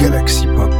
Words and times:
Galaxy 0.00 0.46
Pop. 0.46 0.72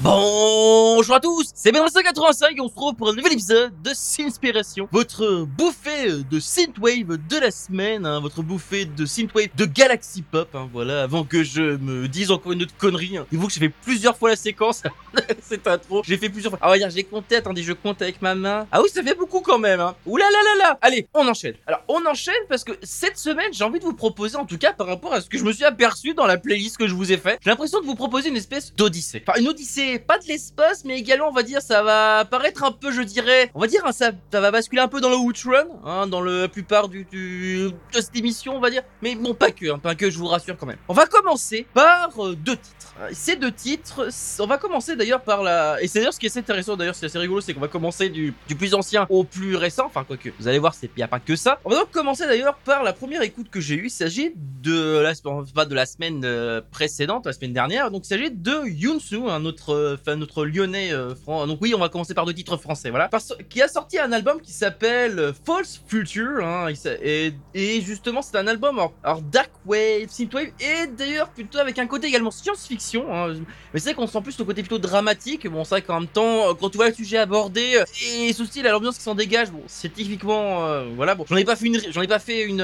Bonjour 0.00 1.16
à 1.16 1.20
tous, 1.20 1.41
c'est 1.64 1.70
Ben185 1.70 2.56
et 2.56 2.60
on 2.60 2.66
se 2.66 2.74
retrouve 2.74 2.94
pour 2.94 3.08
un 3.10 3.14
nouvel 3.14 3.34
épisode 3.34 3.70
de 3.82 3.90
Synspiration, 3.94 4.88
votre 4.90 5.44
bouffée 5.44 6.08
de 6.28 6.40
synthwave 6.40 7.16
de 7.28 7.38
la 7.38 7.52
semaine, 7.52 8.04
hein, 8.04 8.18
votre 8.18 8.42
bouffée 8.42 8.84
de 8.84 9.06
synthwave 9.06 9.46
de 9.54 9.64
Galaxy 9.64 10.22
Pop, 10.22 10.48
hein, 10.56 10.68
voilà, 10.72 11.04
avant 11.04 11.22
que 11.22 11.44
je 11.44 11.62
me 11.76 12.08
dise 12.08 12.32
encore 12.32 12.50
une 12.50 12.62
autre 12.62 12.76
connerie. 12.76 13.16
Hein. 13.16 13.28
Il 13.30 13.38
faut 13.38 13.46
que 13.46 13.52
j'ai 13.52 13.60
fait 13.60 13.68
plusieurs 13.68 14.16
fois 14.16 14.30
la 14.30 14.34
séquence, 14.34 14.82
cette 15.40 15.68
intro, 15.68 16.02
j'ai 16.04 16.16
fait 16.16 16.28
plusieurs 16.28 16.50
fois. 16.50 16.58
Ah 16.60 16.72
ouais, 16.72 16.80
j'ai 16.90 17.04
compté, 17.04 17.36
attendez, 17.36 17.62
je 17.62 17.74
compte 17.74 18.02
avec 18.02 18.20
ma 18.20 18.34
main. 18.34 18.66
Ah 18.72 18.82
oui, 18.82 18.88
ça 18.92 19.00
fait 19.00 19.14
beaucoup 19.14 19.40
quand 19.40 19.60
même, 19.60 19.78
hein. 19.78 19.94
Ouh 20.04 20.16
là 20.16 20.26
là 20.58 20.78
Allez, 20.82 21.06
on 21.14 21.28
enchaîne. 21.28 21.54
Alors, 21.68 21.84
on 21.86 22.04
enchaîne 22.06 22.34
parce 22.48 22.64
que 22.64 22.72
cette 22.82 23.18
semaine, 23.18 23.52
j'ai 23.52 23.62
envie 23.62 23.78
de 23.78 23.84
vous 23.84 23.94
proposer, 23.94 24.36
en 24.36 24.46
tout 24.46 24.58
cas 24.58 24.72
par 24.72 24.88
rapport 24.88 25.12
à 25.12 25.20
ce 25.20 25.28
que 25.28 25.38
je 25.38 25.44
me 25.44 25.52
suis 25.52 25.64
aperçu 25.64 26.12
dans 26.14 26.26
la 26.26 26.38
playlist 26.38 26.76
que 26.76 26.88
je 26.88 26.94
vous 26.96 27.12
ai 27.12 27.18
fait, 27.18 27.38
j'ai 27.40 27.50
l'impression 27.50 27.80
de 27.80 27.86
vous 27.86 27.94
proposer 27.94 28.30
une 28.30 28.36
espèce 28.36 28.74
d'odyssée. 28.74 29.22
Enfin, 29.28 29.38
une 29.38 29.46
odyssée 29.46 30.00
pas 30.00 30.18
de 30.18 30.26
l'espace, 30.26 30.84
mais 30.84 30.98
également, 30.98 31.28
on 31.28 31.32
va 31.32 31.44
dire, 31.44 31.51
ça 31.60 31.82
va 31.82 32.24
paraître 32.24 32.64
un 32.64 32.72
peu, 32.72 32.92
je 32.92 33.02
dirais, 33.02 33.50
on 33.54 33.60
va 33.60 33.66
dire, 33.66 33.82
hein, 33.84 33.92
ça, 33.92 34.12
va 34.32 34.50
basculer 34.50 34.80
un 34.80 34.88
peu 34.88 35.00
dans 35.00 35.10
le 35.10 35.16
Outrun, 35.16 35.66
hein, 35.84 36.06
dans 36.06 36.22
la 36.22 36.48
plupart 36.48 36.88
du, 36.88 37.04
du, 37.04 37.70
de 37.70 38.00
cette 38.00 38.16
émission, 38.16 38.56
on 38.56 38.60
va 38.60 38.70
dire. 38.70 38.82
Mais 39.02 39.14
bon, 39.14 39.34
pas 39.34 39.50
que, 39.50 39.72
hein, 39.72 39.78
pas 39.78 39.94
que, 39.94 40.10
je 40.10 40.18
vous 40.18 40.26
rassure 40.26 40.56
quand 40.56 40.66
même. 40.66 40.78
On 40.88 40.94
va 40.94 41.06
commencer 41.06 41.66
par 41.74 42.10
euh, 42.18 42.34
deux 42.34 42.56
titres. 42.56 42.81
Ces 43.12 43.36
deux 43.36 43.50
titres, 43.52 44.08
on 44.38 44.46
va 44.46 44.58
commencer 44.58 44.96
d'ailleurs 44.96 45.22
par 45.22 45.42
la... 45.42 45.82
Et 45.82 45.88
c'est 45.88 45.98
d'ailleurs 45.98 46.12
ce 46.12 46.20
qui 46.20 46.26
est 46.26 46.28
assez 46.30 46.38
intéressant, 46.40 46.76
d'ailleurs, 46.76 46.94
c'est 46.94 47.06
assez 47.06 47.18
rigolo, 47.18 47.40
c'est 47.40 47.54
qu'on 47.54 47.60
va 47.60 47.68
commencer 47.68 48.08
du, 48.10 48.34
du 48.46 48.54
plus 48.54 48.74
ancien 48.74 49.06
au 49.08 49.24
plus 49.24 49.56
récent, 49.56 49.86
enfin, 49.86 50.04
quoique, 50.04 50.28
vous 50.38 50.46
allez 50.46 50.58
voir, 50.58 50.74
il 50.82 50.90
n'y 50.96 51.02
a 51.02 51.08
pas 51.08 51.18
que 51.18 51.34
ça. 51.34 51.58
On 51.64 51.70
va 51.70 51.76
donc 51.76 51.90
commencer 51.90 52.26
d'ailleurs 52.26 52.54
par 52.56 52.82
la 52.82 52.92
première 52.92 53.22
écoute 53.22 53.48
que 53.50 53.60
j'ai 53.60 53.74
eue, 53.76 53.86
il 53.86 53.90
s'agit 53.90 54.32
de 54.36 54.98
la, 54.98 55.12
pas 55.54 55.64
de 55.64 55.74
la 55.74 55.86
semaine 55.86 56.22
euh, 56.24 56.60
précédente, 56.70 57.26
la 57.26 57.32
semaine 57.32 57.52
dernière, 57.54 57.90
donc 57.90 58.04
il 58.04 58.08
s'agit 58.08 58.30
de 58.30 58.66
Yunsu, 58.66 59.28
un 59.28 59.44
autre 59.46 59.70
euh, 59.74 59.96
enfin 60.00 60.16
notre 60.16 60.44
lyonnais 60.44 60.92
euh, 60.92 61.14
fran- 61.14 61.46
donc 61.46 61.58
oui 61.60 61.72
on 61.74 61.78
va 61.78 61.88
commencer 61.88 62.14
par 62.14 62.26
deux 62.26 62.34
titres 62.34 62.56
français 62.56 62.90
voilà. 62.90 63.08
Parce- 63.08 63.34
qui 63.48 63.60
a 63.62 63.68
sorti 63.68 63.98
un 63.98 64.12
album 64.12 64.40
qui 64.40 64.52
s'appelle 64.52 65.18
euh, 65.18 65.32
False 65.44 65.80
Future 65.88 66.44
hein, 66.44 66.68
et, 67.02 67.32
et 67.54 67.80
justement 67.80 68.22
c'est 68.22 68.36
un 68.36 68.46
album 68.46 68.78
alors, 68.78 68.92
alors 69.02 69.22
dark 69.22 69.50
wave 69.66 70.08
synthwave 70.08 70.48
et 70.60 70.86
d'ailleurs 70.86 71.30
plutôt 71.30 71.58
avec 71.58 71.78
un 71.78 71.86
côté 71.86 72.06
également 72.06 72.30
science-fiction 72.30 72.81
hein. 73.10 73.34
mais 73.72 73.80
c'est 73.80 73.90
vrai 73.90 73.94
qu'on 73.94 74.06
sent 74.06 74.20
plus 74.22 74.38
le 74.38 74.44
côté 74.44 74.62
plutôt 74.62 74.78
dramatique. 74.78 75.46
Bon 75.48 75.64
c'est 75.64 75.70
vrai 75.76 75.82
qu'en 75.82 76.00
même 76.00 76.08
temps 76.08 76.50
euh, 76.50 76.54
quand 76.54 76.70
tu 76.70 76.76
vois 76.76 76.88
le 76.88 76.94
sujet 76.94 77.18
abordé 77.18 77.76
euh, 77.76 77.84
et 78.26 78.32
ce 78.32 78.44
style 78.44 78.64
l'ambiance 78.64 78.96
qui 78.96 79.02
s'en 79.02 79.14
dégage 79.14 79.50
bon 79.50 79.62
c'est 79.66 79.92
typiquement 79.92 80.66
euh, 80.66 80.86
voilà 80.96 81.14
bon. 81.14 81.24
J'en 81.28 81.36
ai 81.36 81.44
pas 81.44 81.56
fait 81.56 81.66
une 81.66 81.76
ai 81.76 82.06
pas 82.06 82.18
fait 82.18 82.42
une 82.42 82.60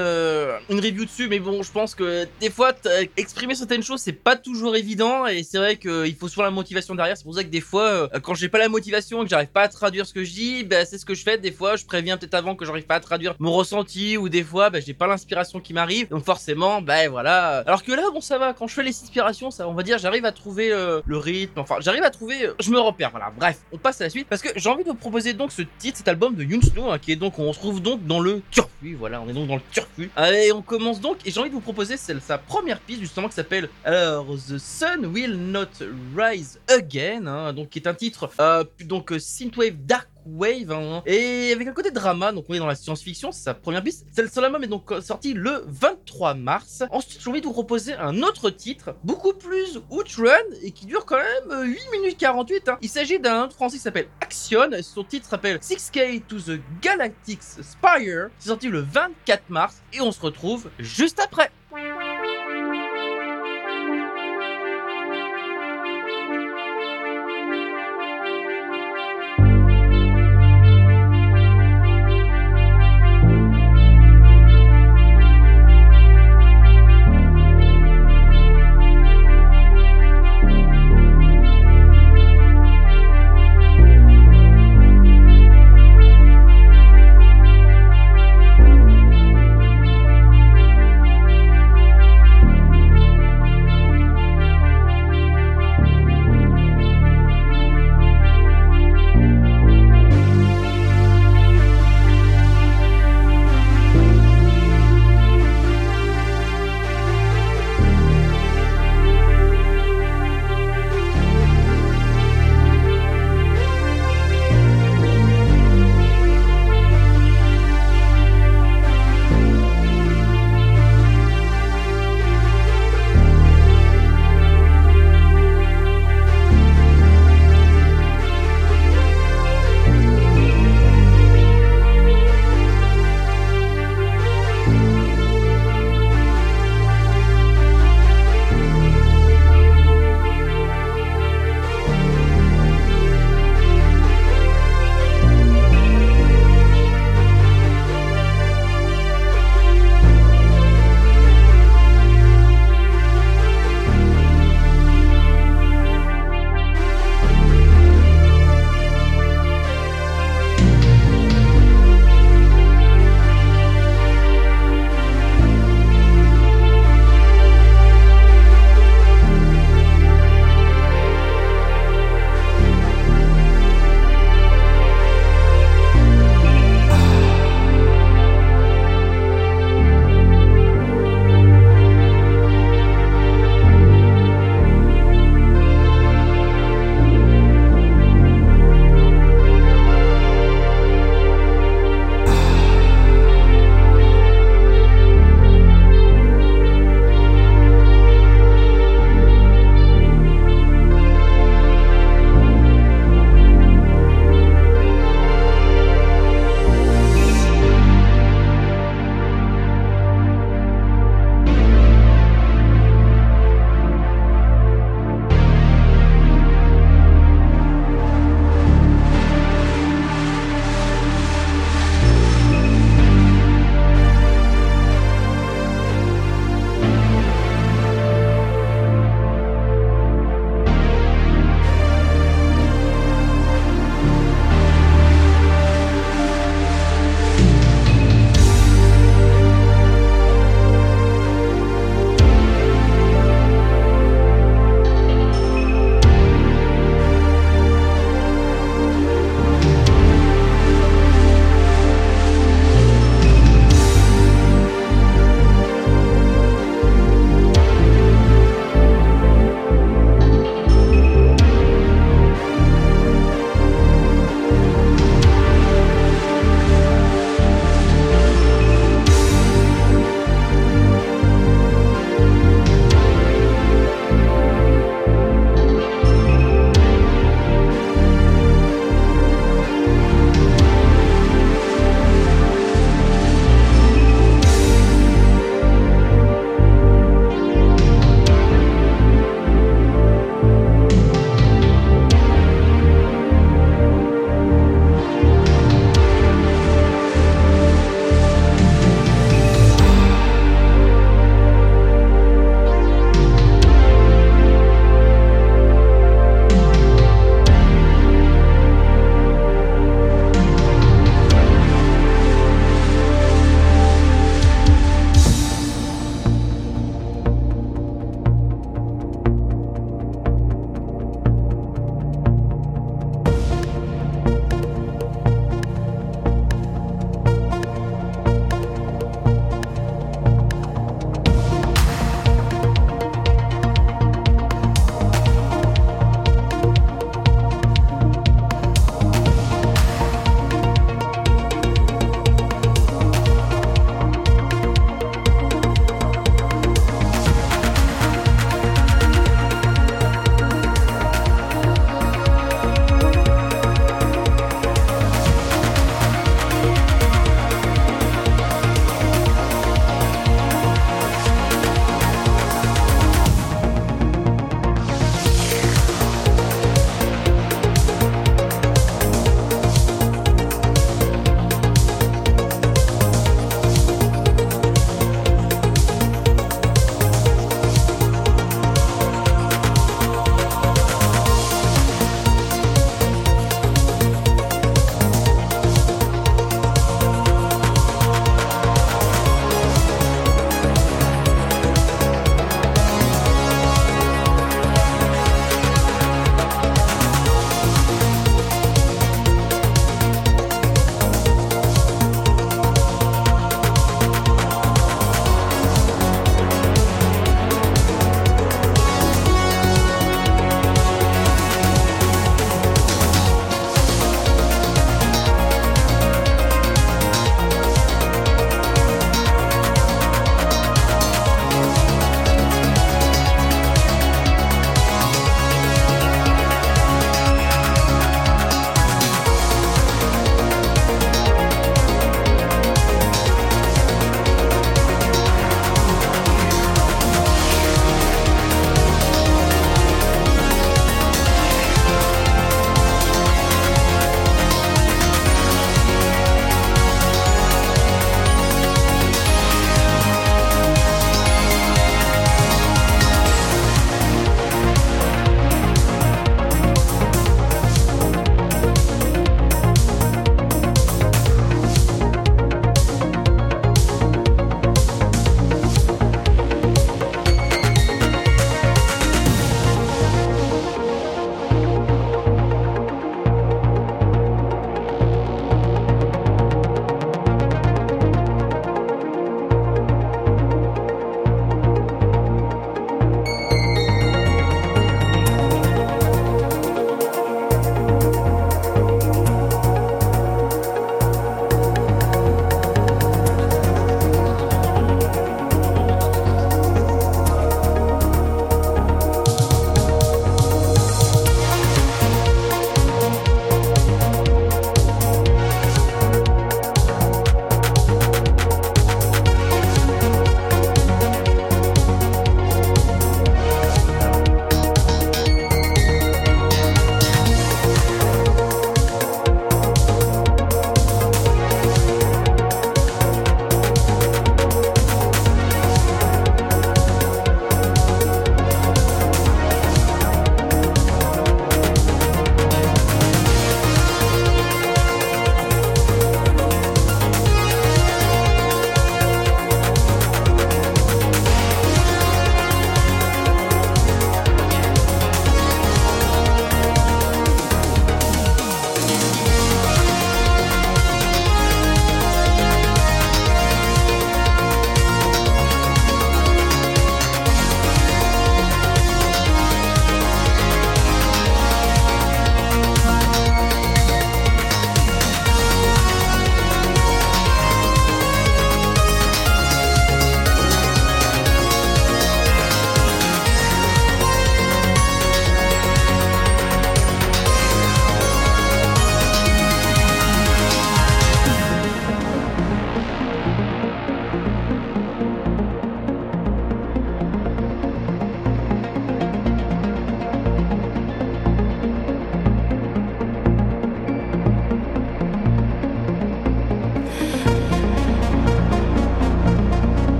une 0.69 0.79
review 0.79 1.05
dessus 1.05 1.27
mais 1.27 1.39
bon 1.39 1.63
je 1.63 1.71
pense 1.71 1.95
que 1.95 2.27
des 2.39 2.49
fois 2.49 2.73
exprimer 3.17 3.55
certaines 3.55 3.83
choses 3.83 4.01
c'est 4.01 4.13
pas 4.13 4.35
toujours 4.35 4.75
évident. 4.75 5.25
Et 5.27 5.43
c'est 5.43 5.57
vrai 5.57 5.77
qu'il 5.77 6.15
faut 6.15 6.27
souvent 6.27 6.43
la 6.43 6.51
motivation 6.51 6.95
derrière. 6.95 7.17
C'est 7.17 7.23
pour 7.23 7.35
ça 7.35 7.43
que 7.43 7.49
des 7.49 7.61
fois 7.61 8.09
quand 8.23 8.33
j'ai 8.33 8.49
pas 8.49 8.59
la 8.59 8.69
motivation 8.69 9.21
et 9.21 9.25
que 9.25 9.29
j'arrive 9.29 9.49
pas 9.49 9.63
à 9.63 9.67
traduire 9.67 10.05
ce 10.05 10.13
que 10.13 10.23
je 10.23 10.31
dis 10.31 10.63
bah 10.63 10.85
c'est 10.85 10.97
ce 10.97 11.05
que 11.05 11.13
je 11.13 11.23
fais. 11.23 11.37
Des 11.37 11.51
fois 11.51 11.75
je 11.75 11.85
préviens 11.85 12.17
peut-être 12.17 12.33
avant 12.33 12.55
que 12.55 12.65
j'arrive 12.65 12.85
pas 12.85 12.95
à 12.95 12.99
traduire 12.99 13.35
mon 13.39 13.51
ressenti 13.51 14.17
ou 14.17 14.29
des 14.29 14.43
fois 14.43 14.69
bah 14.69 14.79
j'ai 14.79 14.93
pas 14.93 15.07
l'inspiration 15.07 15.59
qui 15.59 15.73
m'arrive. 15.73 16.09
Donc 16.09 16.23
forcément 16.25 16.81
bah 16.81 17.07
voilà. 17.09 17.59
Alors 17.59 17.83
que 17.83 17.91
là 17.91 18.03
bon 18.11 18.21
ça 18.21 18.37
va. 18.37 18.53
Quand 18.53 18.67
je 18.67 18.73
fais 18.73 18.83
les 18.83 18.89
inspirations 18.89 19.51
ça 19.51 19.67
on 19.67 19.73
va 19.73 19.83
dire 19.83 19.99
j'arrive 20.09 20.25
à 20.25 20.31
trouver 20.31 20.71
euh, 20.71 21.01
le 21.05 21.17
rythme 21.17 21.59
enfin 21.59 21.75
j'arrive 21.81 22.01
à 22.01 22.09
trouver 22.09 22.47
euh, 22.47 22.53
je 22.59 22.71
me 22.71 22.79
repère 22.79 23.11
voilà. 23.11 23.31
Bref 23.37 23.59
on 23.71 23.77
passe 23.77 24.01
à 24.01 24.05
la 24.05 24.09
suite 24.09 24.27
parce 24.27 24.41
que 24.41 24.49
j'ai 24.55 24.67
envie 24.67 24.83
de 24.83 24.89
vous 24.89 24.95
proposer 24.95 25.33
donc 25.33 25.51
ce 25.51 25.61
titre 25.77 25.99
cet 25.99 26.07
album 26.07 26.33
de 26.33 26.43
Yunsno 26.43 26.89
hein, 26.89 26.97
qui 26.97 27.11
est 27.11 27.15
donc 27.15 27.37
on 27.37 27.53
se 27.53 27.59
trouve 27.59 27.79
donc 27.79 28.03
dans 28.07 28.19
le 28.19 28.41
turfu 28.49 28.95
voilà 28.95 29.21
on 29.21 29.29
est 29.29 29.33
donc 29.33 29.47
dans 29.47 29.55
le 29.57 29.61
turfu. 29.71 30.09
Allez 30.15 30.51
on 30.51 30.63
commence 30.63 30.99
donc 30.99 31.17
et 31.25 31.31
j'ai 31.31 31.39
envie 31.39 31.49
de 31.49 31.53
vous 31.53 31.61
proposer 31.61 31.95
celle 31.95 32.21
sa 32.21 32.39
première 32.39 32.79
piste 32.79 33.01
justement 33.01 33.27
qui 33.27 33.35
s'appelle 33.35 33.69
The 33.85 34.57
Sun 34.57 35.05
Will 35.05 35.35
Not 35.35 35.85
Rise 36.17 36.59
Again 36.67 37.27
hein, 37.27 37.53
donc 37.53 37.69
qui 37.69 37.77
est 37.77 37.87
un 37.87 37.93
titre 37.93 38.31
euh, 38.39 38.63
donc 38.85 39.11
euh, 39.11 39.19
synthwave 39.19 39.75
dark 39.85 40.08
Wave 40.25 40.71
hein, 40.71 41.01
et 41.05 41.51
avec 41.51 41.67
un 41.67 41.73
côté 41.73 41.91
drama 41.91 42.31
donc 42.31 42.45
on 42.49 42.53
est 42.53 42.59
dans 42.59 42.67
la 42.67 42.75
science-fiction 42.75 43.31
c'est 43.31 43.43
sa 43.43 43.53
première 43.53 43.83
piste. 43.83 44.05
Celle 44.11 44.29
sur 44.29 44.41
l'album 44.41 44.63
est 44.63 44.67
donc 44.67 44.91
euh, 44.91 45.01
sortie 45.01 45.33
le 45.33 45.63
23 45.67 46.33
mars. 46.33 46.83
Ensuite 46.91 47.21
j'ai 47.21 47.29
envie 47.29 47.41
de 47.41 47.45
vous 47.45 47.53
proposer 47.53 47.93
un 47.93 48.21
autre 48.23 48.49
titre 48.49 48.95
beaucoup 49.03 49.33
plus 49.33 49.81
outrun 49.89 50.37
et 50.61 50.71
qui 50.71 50.85
dure 50.85 51.05
quand 51.05 51.17
même 51.17 51.51
euh, 51.51 51.63
8 51.63 51.79
minutes 51.91 52.17
48 52.17 52.69
hein. 52.69 52.77
il 52.81 52.89
s'agit 52.89 53.19
d'un 53.19 53.49
français 53.49 53.77
qui 53.77 53.83
s'appelle 53.83 54.07
Action. 54.21 54.69
Son 54.81 55.03
titre 55.03 55.27
s'appelle 55.27 55.57
6K 55.57 56.23
to 56.27 56.39
the 56.39 56.59
Galactic 56.81 57.41
Spire. 57.41 58.29
C'est 58.39 58.49
sorti 58.49 58.67
le 58.67 58.81
24 58.81 59.49
mars 59.49 59.81
et 59.93 60.01
on 60.01 60.11
se 60.11 60.21
retrouve 60.21 60.69
juste 60.79 61.19
après 61.19 61.51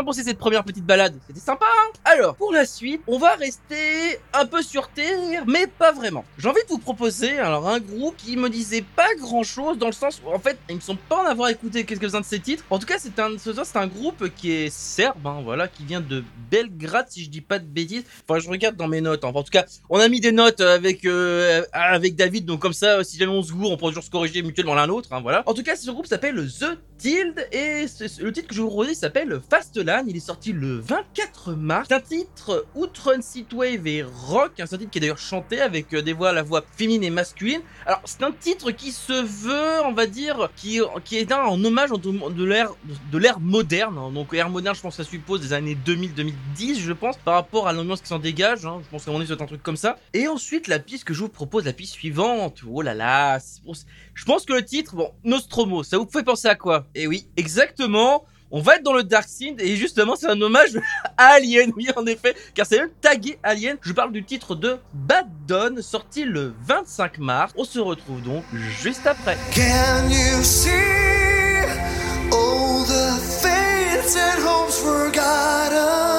en 0.00 0.04
pensez 0.04 0.22
cette 0.22 0.38
première 0.38 0.64
petite 0.64 0.84
balade 0.84 1.14
C'était 1.26 1.40
sympa, 1.40 1.66
hein 1.66 1.92
Alors, 2.04 2.34
pour 2.34 2.52
la 2.52 2.64
suite, 2.64 3.02
on 3.06 3.18
va 3.18 3.34
rester 3.34 4.18
un 4.32 4.46
peu 4.46 4.62
sur 4.62 4.88
Terre, 4.88 5.44
mais 5.46 5.66
pas 5.66 5.92
vraiment. 5.92 6.24
J'ai 6.38 6.48
envie 6.48 6.62
de 6.62 6.68
vous 6.68 6.78
proposer 6.78 7.38
alors 7.38 7.68
un 7.68 7.80
groupe 7.80 8.16
qui 8.16 8.36
me 8.36 8.48
disait 8.48 8.82
pas 8.96 9.14
grand-chose, 9.18 9.78
dans 9.78 9.86
le 9.86 9.92
sens 9.92 10.22
où, 10.24 10.30
en 10.30 10.38
fait, 10.38 10.58
il 10.68 10.76
me 10.76 10.80
semble 10.80 11.00
pas 11.08 11.22
en 11.22 11.26
avoir 11.26 11.50
écouté 11.50 11.84
quelques-uns 11.84 12.20
de 12.20 12.24
ses 12.24 12.40
titres. 12.40 12.64
En 12.70 12.78
tout 12.78 12.86
cas, 12.86 12.96
c'est 12.98 13.18
un, 13.18 13.36
un 13.74 13.86
groupe 13.86 14.34
qui 14.34 14.52
est 14.52 14.70
serbe, 14.70 15.26
hein, 15.26 15.40
voilà, 15.44 15.68
qui 15.68 15.84
vient 15.84 16.00
de 16.00 16.24
Belgrade, 16.50 17.06
si 17.10 17.24
je 17.24 17.30
dis 17.30 17.42
pas 17.42 17.58
de 17.58 17.66
bêtises. 17.66 18.04
Enfin, 18.26 18.40
je 18.40 18.48
regarde 18.48 18.76
dans 18.76 18.88
mes 18.88 19.02
notes. 19.02 19.24
Hein. 19.24 19.32
en 19.34 19.42
tout 19.42 19.50
cas, 19.50 19.66
on 19.90 20.00
a 20.00 20.08
mis 20.08 20.20
des 20.20 20.32
notes 20.32 20.60
avec, 20.60 21.04
euh, 21.04 21.62
avec 21.72 22.16
David, 22.16 22.46
donc 22.46 22.60
comme 22.60 22.72
ça, 22.72 23.04
si 23.04 23.18
jamais 23.18 23.32
on 23.32 23.42
se 23.42 23.52
gourre, 23.52 23.72
on 23.72 23.76
pourra 23.76 23.90
toujours 23.90 24.04
se 24.04 24.10
corriger 24.10 24.42
mutuellement 24.42 24.74
l'un 24.74 24.86
l'autre, 24.86 25.10
voilà. 25.22 25.42
En 25.46 25.52
tout 25.52 25.62
cas, 25.62 25.76
ce 25.76 25.90
groupe 25.90 26.06
s'appelle 26.06 26.36
The 26.48 26.78
Et 27.02 27.86
le 28.18 28.30
titre 28.30 28.48
que 28.48 28.54
je 28.54 28.60
vous 28.60 28.68
redis 28.68 28.94
s'appelle 28.94 29.40
Fast 29.48 29.80
il 30.06 30.16
est 30.16 30.20
sorti 30.20 30.52
le 30.52 30.78
24 30.78 31.54
mars. 31.54 31.86
C'est 31.88 31.94
un 31.94 32.00
titre 32.00 32.66
outre 32.74 33.14
wave 33.54 33.86
et 33.86 34.02
rock, 34.02 34.60
un 34.60 34.66
titre 34.66 34.90
qui 34.90 34.98
est 34.98 35.00
d'ailleurs 35.00 35.18
chanté 35.18 35.60
avec 35.60 35.94
euh, 35.94 36.02
des 36.02 36.12
voix 36.12 36.30
à 36.30 36.32
la 36.32 36.42
voix 36.42 36.62
féminine 36.76 37.04
et 37.04 37.10
masculine. 37.10 37.62
Alors 37.86 38.02
c'est 38.04 38.22
un 38.22 38.32
titre 38.32 38.70
qui 38.70 38.92
se 38.92 39.12
veut, 39.12 39.84
on 39.86 39.92
va 39.92 40.06
dire, 40.06 40.50
qui, 40.56 40.78
est 41.12 41.32
un 41.32 41.38
en 41.38 41.64
hommage 41.64 41.90
de 41.90 42.44
l'ère 42.44 42.72
de 43.10 43.18
l'ère 43.18 43.40
moderne. 43.40 43.96
Hein. 43.96 44.12
Donc 44.12 44.34
l'ère 44.34 44.50
moderne, 44.50 44.76
je 44.76 44.82
pense 44.82 44.96
ça 44.96 45.04
suppose 45.04 45.40
des 45.40 45.52
années 45.54 45.78
2000-2010, 45.86 46.80
je 46.80 46.92
pense, 46.92 47.16
par 47.16 47.34
rapport 47.34 47.66
à 47.66 47.72
l'ambiance 47.72 48.02
qui 48.02 48.08
s'en 48.08 48.18
dégage. 48.18 48.66
Hein. 48.66 48.80
Je 48.84 48.90
pense 48.90 49.06
qu'on 49.06 49.20
est 49.20 49.26
sur 49.26 49.40
un 49.40 49.46
truc 49.46 49.62
comme 49.62 49.76
ça. 49.76 49.96
Et 50.12 50.28
ensuite 50.28 50.68
la 50.68 50.78
piste 50.78 51.04
que 51.04 51.14
je 51.14 51.20
vous 51.20 51.28
propose, 51.28 51.64
la 51.64 51.72
piste 51.72 51.94
suivante. 51.94 52.60
Oh 52.68 52.82
là 52.82 52.92
là, 52.92 53.38
je 54.20 54.26
pense 54.26 54.44
que 54.44 54.52
le 54.52 54.62
titre, 54.62 54.96
bon, 54.96 55.12
Nostromo, 55.24 55.82
ça 55.82 55.96
vous 55.96 56.06
fait 56.06 56.22
penser 56.22 56.46
à 56.46 56.54
quoi? 56.54 56.84
Et 56.94 57.04
eh 57.04 57.06
oui, 57.06 57.26
exactement 57.38 58.26
on 58.50 58.60
va 58.60 58.76
être 58.76 58.82
dans 58.82 58.92
le 58.92 59.02
Dark 59.02 59.26
Side 59.26 59.62
et 59.62 59.76
justement 59.76 60.14
c'est 60.14 60.26
un 60.26 60.38
hommage 60.42 60.76
à 61.16 61.36
Alien, 61.36 61.72
oui 61.74 61.88
en 61.96 62.04
effet, 62.04 62.34
car 62.52 62.66
c'est 62.66 62.80
même 62.80 62.90
tagué 63.00 63.38
Alien. 63.42 63.78
Je 63.80 63.94
parle 63.94 64.12
du 64.12 64.22
titre 64.22 64.54
de 64.56 64.76
Bad 64.92 65.26
Dawn, 65.46 65.80
sorti 65.80 66.24
le 66.24 66.52
25 66.66 67.18
mars. 67.18 67.54
On 67.56 67.64
se 67.64 67.78
retrouve 67.78 68.20
donc 68.20 68.44
juste 68.82 69.06
après. 69.06 69.38
Can 69.54 70.10
you 70.10 70.42
see 70.42 70.68
all 72.30 72.84
the 72.84 73.46
and 74.16 74.42
hopes 74.44 74.82
forgotten? 74.82 76.09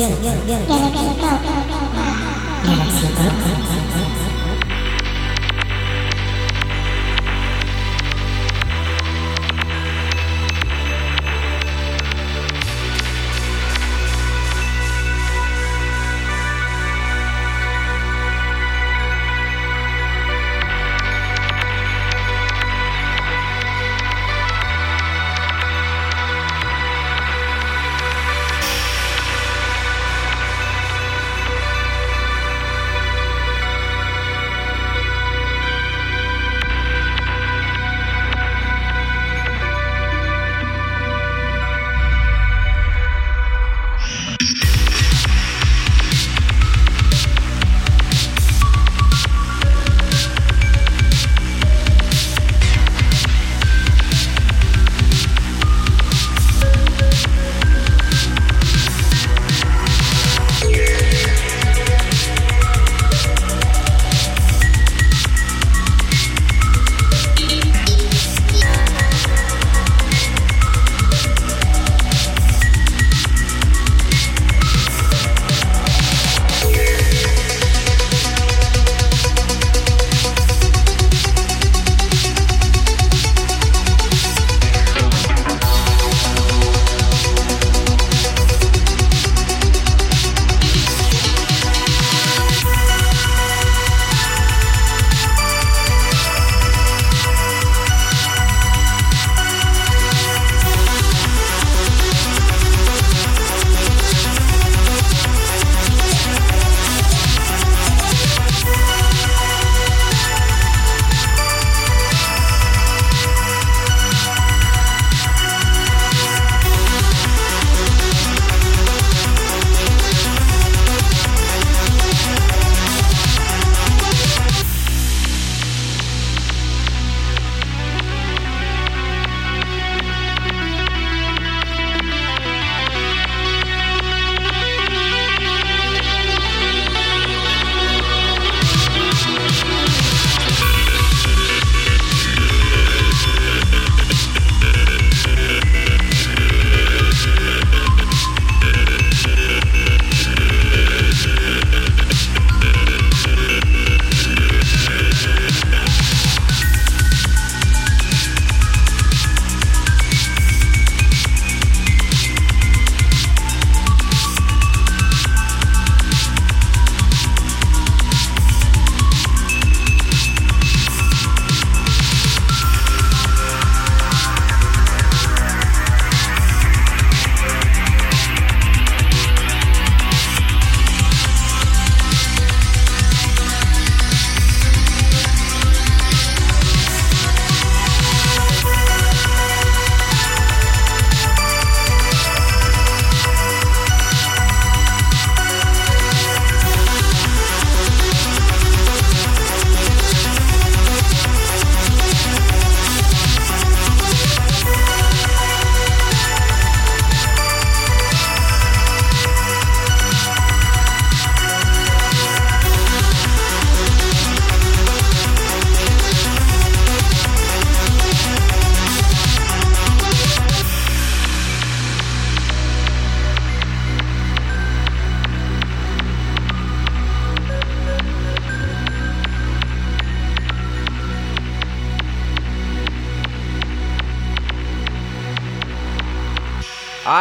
go 0.00 0.08
go 0.08 0.32
go 0.46 0.66
go 0.66 0.78
go 0.88 1.12
go 1.20 1.36
go 1.44 1.68
go 1.68 1.69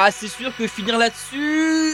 Ah, 0.01 0.11
c'est 0.11 0.29
sûr 0.29 0.55
que 0.55 0.65
finir 0.65 0.97
là-dessus... 0.97 1.93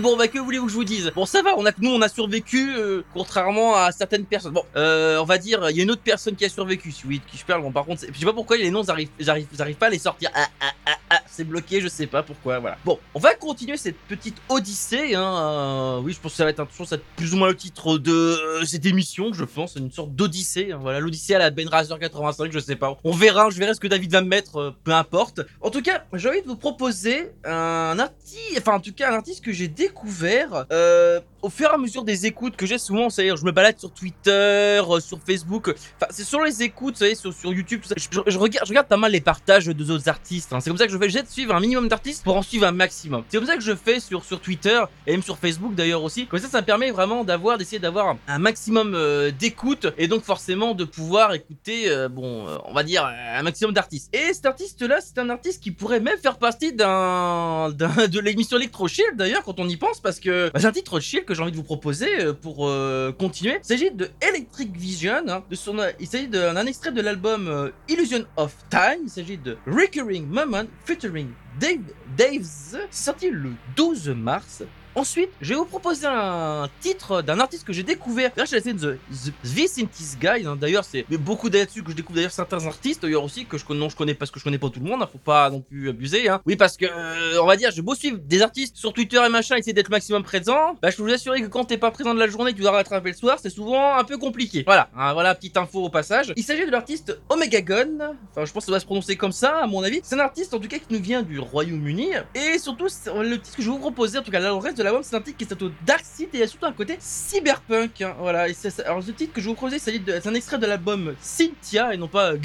Bon 0.00 0.16
bah 0.16 0.26
que 0.26 0.38
voulez-vous 0.38 0.66
que 0.66 0.72
je 0.72 0.76
vous 0.76 0.84
dise? 0.84 1.12
Bon 1.14 1.26
ça 1.26 1.42
va, 1.42 1.54
on 1.56 1.66
a 1.66 1.70
nous 1.78 1.90
on 1.90 2.00
a 2.00 2.08
survécu 2.08 2.74
euh, 2.76 3.02
contrairement 3.12 3.76
à 3.76 3.92
certaines 3.92 4.24
personnes. 4.24 4.52
Bon, 4.52 4.64
euh, 4.74 5.18
on 5.18 5.24
va 5.24 5.36
dire 5.36 5.68
il 5.70 5.76
y 5.76 5.80
a 5.80 5.82
une 5.82 5.90
autre 5.90 6.02
personne 6.02 6.34
qui 6.34 6.44
a 6.44 6.48
survécu. 6.48 6.92
Si 6.92 7.06
oui, 7.06 7.20
qui 7.30 7.36
je 7.36 7.44
parle. 7.44 7.62
Bon 7.62 7.72
par 7.72 7.84
contre, 7.84 8.06
je 8.10 8.18
sais 8.18 8.24
pas 8.24 8.32
pourquoi 8.32 8.56
les 8.56 8.70
noms 8.70 8.82
j'arrive 8.82 9.10
j'arrive 9.20 9.46
j'arrive 9.52 9.76
pas 9.76 9.86
à 9.86 9.90
les 9.90 9.98
sortir. 9.98 10.30
Ah 10.34 10.46
ah 10.60 10.72
ah 10.86 10.96
ah, 11.14 11.20
c'est 11.26 11.44
bloqué, 11.44 11.82
je 11.82 11.88
sais 11.88 12.06
pas 12.06 12.22
pourquoi. 12.22 12.58
Voilà. 12.58 12.78
Bon, 12.86 12.98
on 13.12 13.18
va 13.18 13.34
continuer 13.34 13.76
cette 13.76 13.98
petite 14.08 14.36
odyssée. 14.48 15.14
Hein, 15.14 15.20
euh, 15.22 16.00
oui, 16.00 16.14
je 16.14 16.20
pense 16.20 16.32
que 16.32 16.38
ça 16.38 16.44
va 16.44 16.50
être 16.50 16.60
un 16.60 16.84
ça 16.86 16.96
plus 17.16 17.34
ou 17.34 17.36
moins 17.36 17.48
le 17.48 17.56
titre 17.56 17.98
de 17.98 18.12
euh, 18.12 18.64
cette 18.64 18.86
émission, 18.86 19.30
je 19.34 19.44
pense, 19.44 19.76
une 19.76 19.92
sorte 19.92 20.14
d'odyssée. 20.14 20.72
Hein, 20.72 20.78
voilà, 20.80 21.00
l'odyssée 21.00 21.34
à 21.34 21.38
la 21.38 21.50
Ben 21.50 21.68
Razer 21.68 21.98
85, 21.98 22.50
je 22.50 22.58
sais 22.58 22.76
pas. 22.76 22.96
On 23.04 23.12
verra, 23.12 23.50
je 23.50 23.58
verrai 23.58 23.74
ce 23.74 23.80
que 23.80 23.88
David 23.88 24.10
va 24.10 24.22
me 24.22 24.28
mettre, 24.28 24.56
euh, 24.56 24.76
peu 24.84 24.92
importe. 24.92 25.42
En 25.60 25.68
tout 25.68 25.82
cas, 25.82 26.06
j'ai 26.14 26.30
envie 26.30 26.40
de 26.40 26.46
vous 26.46 26.56
proposer 26.56 27.30
un 27.44 27.98
artiste, 27.98 28.58
enfin 28.58 28.76
en 28.76 28.80
tout 28.80 28.94
cas 28.94 29.10
un 29.10 29.14
artiste 29.14 29.44
que 29.44 29.52
j'ai 29.52 29.68
découvert 29.82 30.66
euh, 30.70 31.20
au 31.42 31.50
fur 31.50 31.70
et 31.70 31.74
à 31.74 31.78
mesure 31.78 32.04
des 32.04 32.26
écoutes 32.26 32.56
que 32.56 32.66
j'ai 32.66 32.78
souvent, 32.78 33.10
c'est-à-dire 33.10 33.36
je 33.36 33.44
me 33.44 33.52
balade 33.52 33.78
sur 33.78 33.90
Twitter, 33.92 34.30
euh, 34.30 35.00
sur 35.00 35.18
Facebook, 35.20 35.68
enfin 35.68 36.06
c'est 36.10 36.24
sur 36.24 36.42
les 36.42 36.62
écoutes, 36.62 37.02
vous 37.02 37.14
sur, 37.14 37.32
sur 37.32 37.52
YouTube, 37.52 37.80
tout 37.82 37.88
ça. 37.88 37.94
Je, 37.98 38.06
je 38.26 38.38
regarde, 38.38 38.66
je 38.66 38.70
regarde 38.70 38.86
pas 38.86 38.96
mal 38.96 39.12
les 39.12 39.20
partages 39.20 39.66
de 39.66 39.90
autres 39.90 40.08
artistes. 40.08 40.52
hein. 40.52 40.60
C'est 40.60 40.70
comme 40.70 40.78
ça 40.78 40.86
que 40.86 40.92
je 40.92 40.98
fais, 40.98 41.08
j'essaie 41.08 41.24
de 41.24 41.28
suivre 41.28 41.54
un 41.54 41.60
minimum 41.60 41.88
d'artistes 41.88 42.22
pour 42.24 42.36
en 42.36 42.42
suivre 42.42 42.66
un 42.66 42.72
maximum. 42.72 43.24
C'est 43.28 43.38
comme 43.38 43.46
ça 43.46 43.56
que 43.56 43.62
je 43.62 43.74
fais 43.74 44.00
sur 44.00 44.24
sur 44.24 44.40
Twitter 44.40 44.80
et 45.06 45.12
même 45.12 45.22
sur 45.22 45.36
Facebook 45.38 45.74
d'ailleurs 45.74 46.02
aussi. 46.02 46.26
Comme 46.26 46.40
ça, 46.40 46.48
ça 46.48 46.60
me 46.60 46.66
permet 46.66 46.90
vraiment 46.90 47.24
d'avoir, 47.24 47.58
d'essayer 47.58 47.78
d'avoir 47.78 48.16
un 48.28 48.38
maximum 48.38 48.94
euh, 48.94 49.30
d'écoute 49.30 49.86
et 49.98 50.06
donc 50.08 50.22
forcément 50.24 50.74
de 50.74 50.84
pouvoir 50.84 51.34
écouter, 51.34 51.88
euh, 51.88 52.08
bon, 52.08 52.46
euh, 52.46 52.56
on 52.64 52.72
va 52.72 52.82
dire 52.84 53.04
un 53.04 53.42
maximum 53.42 53.72
d'artistes. 53.72 54.14
Et 54.14 54.32
cet 54.32 54.46
artiste-là, 54.46 55.00
c'est 55.00 55.18
un 55.18 55.30
artiste 55.30 55.62
qui 55.62 55.70
pourrait 55.72 56.00
même 56.00 56.18
faire 56.18 56.38
partie 56.38 56.72
d'un 56.72 57.70
de 57.70 58.20
l'émission 58.20 58.56
Electro 58.56 58.88
Shield 58.88 59.16
d'ailleurs 59.16 59.42
quand 59.42 59.58
on 59.58 59.68
y 59.68 59.76
pense 59.76 60.00
parce 60.00 60.20
que 60.20 60.50
bah, 60.52 60.60
c'est 60.60 60.66
un 60.66 60.72
titre 60.72 61.00
chill 61.00 61.24
que 61.24 61.31
j'ai 61.34 61.42
envie 61.42 61.52
de 61.52 61.56
vous 61.56 61.62
proposer 61.62 62.20
euh, 62.20 62.32
pour 62.32 62.68
euh, 62.68 63.12
continuer. 63.12 63.58
Il 63.62 63.66
s'agit 63.66 63.90
de 63.90 64.10
Electric 64.20 64.76
Vision. 64.76 65.22
hein, 65.28 65.42
de 65.48 65.54
son, 65.54 65.76
il 66.00 66.06
s'agit 66.06 66.28
d'un 66.28 66.66
extrait 66.66 66.92
de 66.92 67.00
l'album 67.00 67.48
euh, 67.48 67.70
Illusion 67.88 68.24
of 68.36 68.54
Time. 68.70 69.02
Il 69.04 69.10
s'agit 69.10 69.38
de 69.38 69.56
Recurring 69.66 70.26
Moment 70.26 70.64
featuring 70.84 71.28
Dave 71.60 71.80
Daves. 72.16 72.78
Sorti 72.90 73.30
le 73.30 73.52
12 73.76 74.08
mars. 74.10 74.62
Ensuite, 74.94 75.30
je 75.40 75.48
vais 75.50 75.54
vous 75.54 75.64
proposer 75.64 76.06
un 76.06 76.68
titre 76.80 77.22
d'un 77.22 77.40
artiste 77.40 77.64
que 77.64 77.72
j'ai 77.72 77.82
découvert. 77.82 78.30
D'ailleurs, 78.36 78.46
chez 78.48 78.56
la 78.56 78.62
scène 78.62 78.76
The, 78.76 78.98
This 79.42 80.18
Guy. 80.20 80.46
hein. 80.46 80.56
D'ailleurs, 80.56 80.84
c'est 80.84 81.06
beaucoup 81.10 81.48
là-dessus 81.48 81.82
que 81.82 81.90
je 81.90 81.96
découvre 81.96 82.16
d'ailleurs 82.16 82.30
certains 82.30 82.66
artistes. 82.66 83.02
D'ailleurs 83.02 83.24
aussi 83.24 83.46
que 83.46 83.56
je 83.56 83.64
connais, 83.64 83.80
non, 83.80 83.88
je 83.88 83.96
connais 83.96 84.14
parce 84.14 84.30
que 84.30 84.38
je 84.38 84.44
connais 84.44 84.58
pas 84.58 84.68
tout 84.68 84.80
le 84.80 84.86
monde. 84.90 85.02
hein. 85.02 85.08
Faut 85.10 85.18
pas 85.18 85.48
non 85.50 85.60
plus 85.60 85.88
abuser. 85.88 86.28
Hein. 86.28 86.40
Oui, 86.46 86.56
parce 86.56 86.76
que 86.76 86.84
euh, 86.84 87.40
on 87.40 87.46
va 87.46 87.56
dire, 87.56 87.70
je 87.70 87.80
beau 87.80 87.94
suivre 87.94 88.18
des 88.18 88.42
artistes 88.42 88.76
sur 88.76 88.92
Twitter 88.92 89.20
et 89.24 89.28
machin, 89.30 89.56
essayer 89.56 89.72
d'être 89.72 89.88
maximum 89.88 90.22
présent. 90.22 90.76
Bah, 90.82 90.90
je 90.90 90.96
peux 90.96 91.02
vous 91.04 91.12
assurer 91.12 91.40
que 91.40 91.46
quand 91.46 91.64
t'es 91.64 91.78
pas 91.78 91.90
présent 91.90 92.12
de 92.14 92.18
la 92.18 92.28
journée, 92.28 92.52
tu 92.52 92.60
dois 92.60 92.72
rattraper 92.72 93.10
le 93.10 93.16
soir, 93.16 93.38
c'est 93.42 93.50
souvent 93.50 93.96
un 93.96 94.04
peu 94.04 94.18
compliqué. 94.18 94.62
Voilà, 94.66 94.90
hein, 94.96 95.12
voilà 95.14 95.34
petite 95.34 95.56
info 95.56 95.84
au 95.84 95.88
passage. 95.90 96.32
Il 96.36 96.42
s'agit 96.44 96.66
de 96.66 96.70
l'artiste 96.70 97.18
Omegagon. 97.30 97.98
Enfin, 98.30 98.44
je 98.44 98.52
pense 98.52 98.64
que 98.64 98.66
ça 98.66 98.72
va 98.72 98.80
se 98.80 98.84
prononcer 98.86 99.16
comme 99.16 99.32
ça, 99.32 99.58
à 99.62 99.66
mon 99.66 99.82
avis. 99.82 100.00
C'est 100.02 100.16
un 100.16 100.20
artiste 100.20 100.52
en 100.54 100.58
tout 100.58 100.68
cas 100.68 100.78
qui 100.78 100.92
nous 100.94 101.00
vient 101.00 101.22
du 101.22 101.38
Royaume-Uni. 101.38 102.10
Et 102.34 102.58
surtout, 102.58 102.86
le 103.06 103.36
titre 103.36 103.56
que 103.56 103.62
je 103.62 103.68
vais 103.68 103.72
vous 103.72 103.80
proposer, 103.80 104.18
en 104.18 104.22
tout 104.22 104.30
cas 104.30 104.38
là, 104.40 104.48
le 104.48 104.54
reste 104.56 104.76
de 104.78 104.81
l'album, 104.82 105.02
c'est 105.02 105.16
un 105.16 105.20
titre 105.20 105.38
qui 105.38 105.44
est 105.44 105.62
au 105.62 105.70
Dark 105.84 106.04
Side 106.04 106.28
et 106.34 106.42
a 106.42 106.46
surtout 106.46 106.66
un 106.66 106.72
côté 106.72 106.96
cyberpunk. 106.98 108.02
hein, 108.02 108.14
voilà, 108.18 108.46
alors 108.84 109.02
ce 109.02 109.10
titre 109.10 109.32
que 109.32 109.40
je 109.40 109.48
vous 109.48 109.54
proposer, 109.54 109.78
c'est 109.78 110.26
un 110.26 110.34
extrait 110.34 110.58
de 110.58 110.66
l'album 110.66 111.14
Cynthia 111.20 111.94
et 111.94 111.96
non 111.96 112.08
pas 112.08 112.36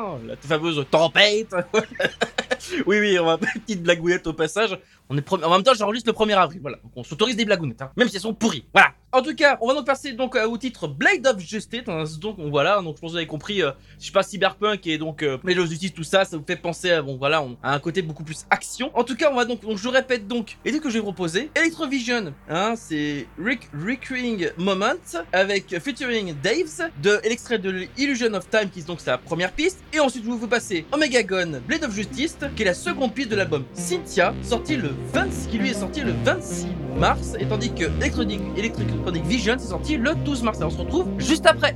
hein, 0.00 0.18
la 0.26 0.36
fameuse 0.36 0.84
tempête. 0.90 1.54
oui, 2.86 2.98
oui, 3.00 3.18
on 3.18 3.26
va 3.26 3.38
petite 3.38 3.82
blagounette 3.82 4.26
au 4.26 4.32
passage. 4.32 4.78
On 5.14 5.18
est 5.18 5.32
en 5.44 5.50
même 5.50 5.62
temps, 5.62 5.74
j'enregistre 5.74 6.10
le 6.10 6.16
1er 6.16 6.36
avril, 6.38 6.60
voilà. 6.62 6.78
Donc 6.82 6.92
on 6.96 7.04
s'autorise 7.04 7.36
des 7.36 7.44
blagounettes, 7.44 7.82
hein, 7.82 7.90
même 7.96 8.08
si 8.08 8.16
elles 8.16 8.22
sont 8.22 8.32
pourries. 8.34 8.64
Voilà. 8.72 8.92
En 9.14 9.20
tout 9.20 9.34
cas, 9.34 9.58
on 9.60 9.68
va 9.68 9.74
donc 9.74 9.84
passer 9.84 10.12
donc 10.14 10.36
euh, 10.36 10.46
au 10.48 10.56
titre 10.56 10.88
Blade 10.88 11.26
of 11.26 11.38
Justice. 11.38 11.82
donc 12.18 12.38
voilà, 12.38 12.76
donc 12.80 12.96
je 12.96 13.00
pense 13.02 13.10
que 13.10 13.12
vous 13.12 13.16
avez 13.18 13.26
compris. 13.26 13.62
euh, 13.62 13.72
je 14.00 14.06
sais 14.06 14.12
pas 14.12 14.22
cyberpunk 14.22 14.86
et 14.86 14.96
donc 14.96 15.22
euh, 15.22 15.36
Blade 15.36 15.58
of 15.58 15.68
Justice, 15.68 15.92
tout 15.92 16.02
ça, 16.02 16.24
ça 16.24 16.38
vous 16.38 16.44
fait 16.46 16.56
penser 16.56 16.90
à 16.92 17.02
bon 17.02 17.16
voilà, 17.18 17.42
on- 17.42 17.58
à 17.62 17.74
un 17.74 17.78
côté 17.78 18.00
beaucoup 18.00 18.24
plus 18.24 18.46
action. 18.48 18.90
En 18.94 19.04
tout 19.04 19.14
cas, 19.14 19.30
on 19.30 19.34
va 19.36 19.44
donc, 19.44 19.60
donc 19.60 19.76
je 19.76 19.88
répète 19.88 20.26
donc 20.26 20.56
les 20.64 20.70
titres 20.72 20.84
que 20.84 20.88
je 20.90 20.94
vais 20.96 21.02
proposer. 21.02 21.50
Electrovision, 21.54 22.32
hein, 22.48 22.72
c'est 22.74 23.26
Rick 23.38 23.68
Recurring 23.74 24.48
Moment 24.56 24.94
avec 25.32 25.78
featuring 25.78 26.34
Daves 26.42 26.90
de 27.02 27.20
l'extrait 27.24 27.58
de 27.58 27.86
Illusion 27.98 28.32
of 28.32 28.48
Time 28.48 28.70
qui 28.70 28.80
est 28.80 28.86
donc 28.86 29.00
sa 29.02 29.18
première 29.18 29.52
piste. 29.52 29.82
Et 29.92 30.00
ensuite, 30.00 30.24
je 30.24 30.30
vais 30.30 30.36
vous 30.36 30.48
passer 30.48 30.86
Omegagon 30.90 31.60
Blade 31.68 31.84
of 31.84 31.94
Justice 31.94 32.38
qui 32.56 32.62
est 32.62 32.66
la 32.66 32.72
seconde 32.74 33.12
piste 33.12 33.28
de 33.28 33.36
l'album 33.36 33.64
Cynthia, 33.74 34.32
sorti 34.42 34.76
le 34.76 34.90
26, 35.12 35.48
qui 35.48 35.58
lui 35.58 35.70
est 35.70 35.74
sorti 35.74 36.00
le 36.00 36.12
26 36.24 36.66
mars, 36.98 37.34
et 37.38 37.46
tandis 37.46 37.72
que 37.72 37.84
Electronic, 38.00 38.40
Electronic 38.56 39.24
Vision 39.24 39.56
c'est 39.58 39.68
sorti 39.68 39.96
le 39.96 40.14
12 40.14 40.42
mars. 40.42 40.60
Et 40.60 40.64
on 40.64 40.70
se 40.70 40.78
retrouve 40.78 41.06
juste 41.18 41.46
après. 41.46 41.74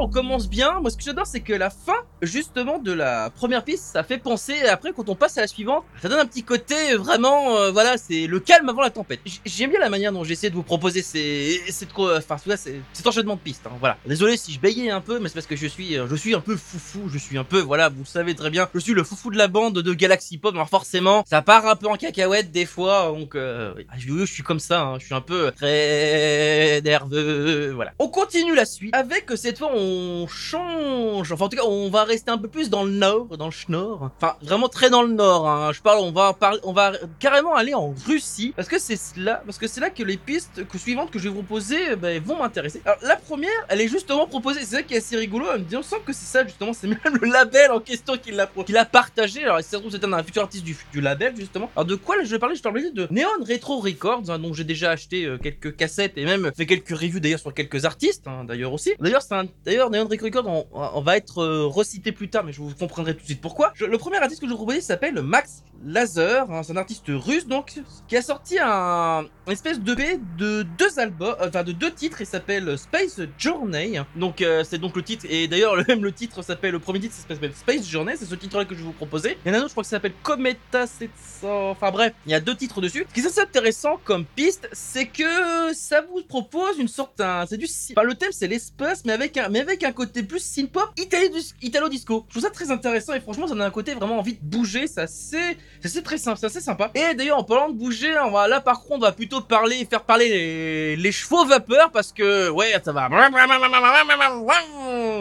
On 0.00 0.08
commence 0.08 0.48
bien. 0.48 0.80
Moi, 0.80 0.90
ce 0.90 0.96
que 0.96 1.02
j'adore, 1.02 1.26
c'est 1.26 1.40
que 1.40 1.52
la 1.52 1.70
fin, 1.70 1.96
justement, 2.22 2.78
de 2.78 2.92
la 2.92 3.30
première 3.30 3.64
piste, 3.64 3.84
ça 3.84 4.02
fait 4.02 4.18
penser. 4.18 4.62
Après, 4.62 4.92
quand 4.92 5.08
on 5.08 5.14
passe 5.14 5.38
à 5.38 5.42
la 5.42 5.46
suivante, 5.46 5.84
ça 6.02 6.08
donne 6.08 6.20
un 6.20 6.26
petit 6.26 6.42
côté 6.42 6.94
vraiment, 6.96 7.56
euh, 7.56 7.70
voilà, 7.70 7.96
c'est 7.98 8.26
le 8.26 8.40
calme 8.40 8.68
avant 8.68 8.82
la 8.82 8.90
tempête. 8.90 9.20
J'aime 9.44 9.70
bien 9.70 9.80
la 9.80 9.88
manière 9.90 10.12
dont 10.12 10.24
j'essaie 10.24 10.50
de 10.50 10.54
vous 10.54 10.62
proposer 10.62 11.02
ces, 11.02 11.60
cette, 11.70 11.92
co- 11.92 12.14
enfin, 12.16 12.36
cet 12.38 13.06
enchaînement 13.06 13.34
de 13.36 13.40
pistes. 13.40 13.66
hein, 13.66 13.72
voilà. 13.80 13.96
Désolé 14.06 14.36
si 14.36 14.52
je 14.52 14.60
bégayais 14.60 14.90
un 14.90 15.00
peu, 15.00 15.18
mais 15.18 15.28
c'est 15.28 15.34
parce 15.34 15.46
que 15.46 15.56
je 15.56 15.66
suis, 15.66 15.96
euh, 15.98 16.06
je 16.08 16.16
suis 16.16 16.34
un 16.34 16.40
peu 16.40 16.56
foufou. 16.56 17.08
Je 17.08 17.18
suis 17.18 17.38
un 17.38 17.44
peu, 17.44 17.60
voilà, 17.60 17.88
vous 17.88 18.04
savez 18.04 18.34
très 18.34 18.50
bien. 18.50 18.68
Je 18.74 18.80
suis 18.80 18.94
le 18.94 19.04
foufou 19.04 19.30
de 19.30 19.36
la 19.38 19.48
bande 19.48 19.78
de 19.78 19.94
Galaxy 19.94 20.38
Pop. 20.38 20.54
Alors 20.54 20.68
forcément, 20.68 21.24
ça 21.28 21.42
part 21.42 21.66
un 21.66 21.76
peu 21.76 21.86
en 21.88 21.96
cacahuète 21.96 22.50
des 22.50 22.66
fois. 22.66 23.12
Donc, 23.16 23.34
euh. 23.34 23.74
Ah, 23.90 23.94
je, 23.98 24.24
suis 24.24 24.42
comme 24.42 24.60
ça. 24.60 24.80
hein, 24.82 24.98
je 24.98 25.06
suis 25.06 25.14
un 25.14 25.20
peu 25.20 25.50
très 25.52 26.80
nerveux. 26.82 27.72
Voilà. 27.74 27.92
On 27.98 28.08
continue 28.08 28.54
la 28.54 28.64
suite 28.64 28.94
avec 28.94 29.30
euh, 29.30 29.36
cette 29.36 29.58
fois 29.58 29.70
on 29.74 29.87
change. 30.26 31.32
Enfin 31.32 31.46
en 31.46 31.48
tout 31.48 31.56
cas 31.56 31.64
on 31.64 31.90
va 31.90 32.04
rester 32.04 32.30
un 32.30 32.38
peu 32.38 32.48
plus 32.48 32.70
dans 32.70 32.84
le 32.84 32.90
nord, 32.90 33.36
dans 33.36 33.46
le 33.46 33.52
schnorr. 33.52 34.10
Enfin 34.16 34.36
vraiment 34.42 34.68
très 34.68 34.90
dans 34.90 35.02
le 35.02 35.12
nord. 35.12 35.48
hein. 35.48 35.72
Je 35.72 35.80
parle, 35.80 35.98
on 36.00 36.12
va 36.12 36.32
parler, 36.32 36.58
on 36.62 36.72
va 36.72 36.92
carrément 37.18 37.54
aller 37.54 37.74
en 37.74 37.94
Russie 38.06 38.52
parce 38.56 38.68
que 38.68 38.78
c'est 38.78 38.98
là, 39.16 39.42
parce 39.44 39.58
que 39.58 39.66
c'est 39.66 39.80
là 39.80 39.90
que 39.90 40.02
les 40.02 40.16
pistes 40.16 40.66
que 40.66 40.78
suivantes 40.78 41.10
que 41.10 41.18
je 41.18 41.24
vais 41.24 41.34
vous 41.34 41.42
proposer 41.42 41.90
euh, 41.90 41.96
ben, 41.96 42.22
vont 42.22 42.38
m'intéresser. 42.38 42.80
Alors 42.84 42.98
la 43.02 43.16
première, 43.16 43.50
elle 43.68 43.80
est 43.80 43.88
justement 43.88 44.26
proposée. 44.26 44.60
C'est 44.60 44.76
ça 44.76 44.82
qui 44.82 44.94
est 44.94 44.98
assez 44.98 45.16
rigolo. 45.16 45.46
Elle 45.52 45.60
me 45.60 45.64
dit 45.64 45.76
on 45.76 45.82
sent 45.82 45.96
que 46.04 46.12
c'est 46.12 46.26
ça 46.26 46.44
justement. 46.44 46.72
C'est 46.72 46.88
même 46.88 47.18
le 47.20 47.28
label 47.28 47.70
en 47.70 47.80
question 47.80 48.16
qui 48.16 48.32
l'a 48.32 48.48
qui 48.66 48.72
l'a 48.72 48.84
partagé. 48.84 49.44
Alors 49.44 49.58
ça 49.58 49.62
se 49.62 49.76
trouve 49.76 49.90
c'est 49.90 50.04
un, 50.04 50.22
futur 50.22 50.42
artiste 50.42 50.64
du, 50.64 50.76
du 50.92 51.00
label 51.00 51.34
justement. 51.36 51.70
Alors 51.76 51.86
de 51.86 51.94
quoi 51.94 52.16
là, 52.16 52.24
je 52.24 52.30
vais 52.30 52.38
parler? 52.38 52.56
Je 52.56 52.62
vais 52.62 52.90
de 52.92 53.08
Neon 53.10 53.44
Retro 53.48 53.80
Records, 53.80 54.30
hein, 54.30 54.38
dont 54.38 54.52
j'ai 54.52 54.64
déjà 54.64 54.90
acheté 54.90 55.24
euh, 55.24 55.38
quelques 55.38 55.76
cassettes 55.76 56.12
et 56.16 56.24
même 56.24 56.50
fait 56.56 56.66
quelques 56.66 56.90
reviews 56.90 57.20
d'ailleurs 57.20 57.40
sur 57.40 57.52
quelques 57.52 57.84
artistes 57.84 58.26
hein, 58.26 58.44
d'ailleurs 58.44 58.72
aussi. 58.72 58.92
D'ailleurs 59.00 59.22
c'est 59.22 59.34
un 59.34 59.46
d'ailleurs 59.78 59.90
Neon 59.90 60.08
Retro 60.08 60.24
Records 60.26 60.66
on, 60.72 61.00
va 61.00 61.16
être 61.16 61.38
euh, 61.38 61.66
recité 61.66 62.10
plus 62.12 62.28
tard, 62.28 62.44
mais 62.44 62.52
je 62.52 62.60
vous 62.60 62.74
comprendrai 62.74 63.14
tout 63.14 63.20
de 63.20 63.26
suite 63.26 63.40
pourquoi. 63.40 63.72
Le 63.80 63.96
premier 63.96 64.16
artiste 64.16 64.40
que 64.40 64.46
je 64.46 64.52
vous 64.52 64.56
propose 64.64 64.80
s'appelle 64.80 65.22
Max 65.22 65.62
Lazer, 65.84 66.50
hein, 66.50 66.62
c'est 66.62 66.72
un 66.72 66.76
artiste 66.76 67.04
russe 67.08 67.46
donc 67.46 67.80
qui 68.08 68.16
a 68.16 68.22
sorti 68.22 68.58
un 68.60 69.26
une 69.48 69.52
espèce 69.52 69.80
de 69.80 69.94
B 69.94 70.02
de 70.36 70.62
deux 70.76 70.98
albums, 70.98 71.34
euh, 71.40 71.48
enfin 71.48 71.62
de 71.62 71.72
deux 71.72 71.90
titres. 71.90 72.20
Il 72.20 72.26
s'appelle 72.26 72.76
Space 72.76 73.18
Journey. 73.38 73.98
Donc 74.14 74.42
euh, 74.42 74.62
c'est 74.62 74.76
donc 74.76 74.94
le 74.94 75.02
titre 75.02 75.24
et 75.28 75.48
d'ailleurs 75.48 75.74
le 75.76 75.84
même 75.88 76.04
le 76.04 76.12
titre 76.12 76.42
s'appelle 76.42 76.72
le 76.72 76.78
premier 76.78 77.00
titre 77.00 77.14
s'appelle 77.14 77.54
Space 77.54 77.88
Journey. 77.88 78.14
C'est 78.16 78.26
ce 78.26 78.34
titre-là 78.34 78.66
que 78.66 78.74
je 78.74 78.80
vais 78.80 78.86
vous 78.86 78.92
proposer. 78.92 79.38
Il 79.44 79.48
y 79.48 79.50
en 79.50 79.54
a 79.54 79.58
un 79.58 79.60
autre, 79.60 79.68
je 79.68 79.74
crois 79.74 79.84
que 79.84 79.88
ça 79.88 79.96
s'appelle 79.96 80.12
Cometa 80.22 80.86
700. 80.86 81.70
Enfin 81.70 81.90
bref, 81.90 82.12
il 82.26 82.32
y 82.32 82.34
a 82.34 82.40
deux 82.40 82.54
titres 82.54 82.82
dessus. 82.82 83.06
Ce 83.08 83.14
qui 83.14 83.20
est 83.20 83.26
assez 83.26 83.40
intéressant 83.40 83.98
comme 84.04 84.26
piste, 84.26 84.68
c'est 84.72 85.06
que 85.06 85.72
ça 85.72 86.02
vous 86.02 86.22
propose 86.22 86.78
une 86.78 86.88
sorte 86.88 87.16
d'un, 87.16 87.46
c'est 87.46 87.56
du, 87.56 87.66
enfin 87.92 88.02
le 88.02 88.14
thème 88.14 88.32
c'est 88.32 88.48
l'espace, 88.48 89.04
mais 89.06 89.12
avec 89.12 89.36
un, 89.38 89.48
mais 89.48 89.60
avec 89.60 89.82
un 89.82 89.92
côté 89.92 90.22
plus 90.22 90.40
synth-pop, 90.40 90.90
italo, 90.98 91.38
italo 91.62 91.88
disco. 91.88 92.26
Je 92.28 92.32
trouve 92.32 92.42
ça 92.42 92.50
très 92.50 92.70
intéressant 92.70 93.14
et 93.14 93.20
franchement 93.20 93.46
ça 93.46 93.54
donne 93.54 93.62
un 93.62 93.70
côté 93.70 93.94
vraiment 93.94 94.18
envie 94.18 94.34
de 94.34 94.42
bouger. 94.42 94.86
C'est 94.86 95.00
assez, 95.00 95.56
c'est 95.84 96.02
très 96.02 96.18
simple, 96.18 96.38
c'est 96.40 96.60
sympa. 96.60 96.90
Et 96.94 97.14
d'ailleurs 97.14 97.38
en 97.38 97.44
parlant 97.44 97.68
de 97.68 97.74
bouger, 97.74 98.12
on 98.18 98.30
va 98.30 98.48
là 98.48 98.60
par 98.60 98.80
contre 98.82 98.96
on 98.96 98.98
va 98.98 99.12
plutôt 99.12 99.40
parler, 99.40 99.86
faire 99.88 100.02
parler 100.02 100.28
les, 100.28 100.96
les 100.96 101.12
chevaux 101.12 101.44
vapeur 101.44 101.90
parce 101.92 102.12
que 102.12 102.50
ouais 102.50 102.72
ça 102.84 102.92
va. 102.92 103.08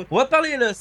On 0.10 0.18
va 0.18 0.26
parler 0.26 0.58
là. 0.58 0.72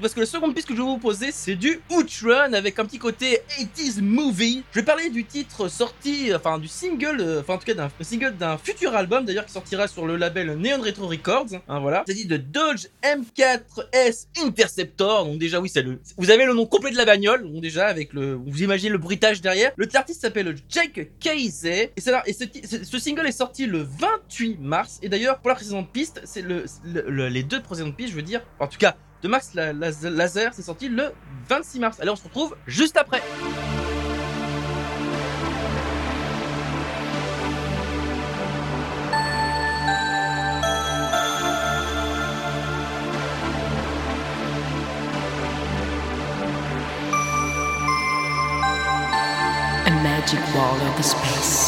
Parce 0.00 0.14
que 0.14 0.20
la 0.20 0.26
seconde 0.26 0.54
piste 0.54 0.68
que 0.68 0.74
je 0.74 0.78
vais 0.80 0.84
vous 0.86 0.98
poser, 0.98 1.30
c'est 1.32 1.56
du 1.56 1.80
Outrun 1.90 2.52
avec 2.52 2.78
un 2.78 2.84
petit 2.84 2.98
côté 2.98 3.40
80s 3.58 4.00
movie. 4.02 4.62
Je 4.72 4.80
vais 4.80 4.84
parler 4.84 5.10
du 5.10 5.24
titre 5.24 5.68
sorti, 5.68 6.30
enfin 6.34 6.58
du 6.58 6.68
single, 6.68 7.16
euh, 7.20 7.40
enfin 7.40 7.54
en 7.54 7.58
tout 7.58 7.64
cas 7.66 7.74
d'un 7.74 7.90
single 8.00 8.36
d'un 8.36 8.56
futur 8.58 8.94
album 8.94 9.24
d'ailleurs 9.24 9.46
qui 9.46 9.52
sortira 9.52 9.88
sur 9.88 10.06
le 10.06 10.16
label 10.16 10.56
Neon 10.58 10.80
Retro 10.82 11.06
Records. 11.08 11.46
Hein, 11.68 11.80
voilà. 11.80 12.04
C'est 12.06 12.14
dit 12.14 12.26
de 12.26 12.36
Dodge 12.36 12.86
M4S 13.02 14.26
Interceptor. 14.44 15.24
Donc 15.26 15.38
déjà 15.38 15.60
oui, 15.60 15.68
c'est 15.68 15.82
le. 15.82 16.00
Vous 16.18 16.30
avez 16.30 16.44
le 16.46 16.54
nom 16.54 16.66
complet 16.66 16.90
de 16.90 16.96
la 16.96 17.04
bagnole. 17.04 17.42
Donc 17.50 17.60
déjà 17.60 17.86
avec 17.86 18.12
le, 18.12 18.34
vous 18.34 18.62
imaginez 18.62 18.90
le 18.90 18.98
bruitage 18.98 19.40
derrière. 19.40 19.72
Le 19.76 19.88
artiste 19.94 20.22
s'appelle 20.22 20.56
Jake 20.68 21.10
Casey 21.20 21.92
et, 21.96 22.10
là- 22.10 22.22
et 22.26 22.32
ce- 22.32 22.84
ce 22.84 22.98
single 22.98 23.26
est 23.26 23.32
sorti 23.32 23.66
le 23.66 23.82
28 23.98 24.58
mars. 24.60 24.98
Et 25.02 25.08
d'ailleurs 25.08 25.38
pour 25.38 25.48
la 25.50 25.54
précédente 25.54 25.90
piste, 25.92 26.20
c'est 26.24 26.42
le, 26.42 26.64
le- 26.84 27.04
le- 27.08 27.28
les 27.28 27.42
deux 27.44 27.62
précédentes 27.62 27.96
pistes, 27.96 28.10
je 28.10 28.16
veux 28.16 28.22
dire, 28.22 28.42
en 28.58 28.66
tout 28.66 28.78
cas 28.78 28.96
de 29.24 29.28
Max 29.28 29.54
La- 29.54 29.72
La- 29.72 29.90
Laser, 30.10 30.52
c'est 30.54 30.62
sorti 30.62 30.88
le 30.88 31.10
26 31.48 31.80
mars. 31.80 31.98
Allez, 31.98 32.10
on 32.10 32.16
se 32.16 32.24
retrouve 32.24 32.54
juste 32.66 32.96
après. 32.98 33.22
Magic 50.02 50.40
space 51.02 51.63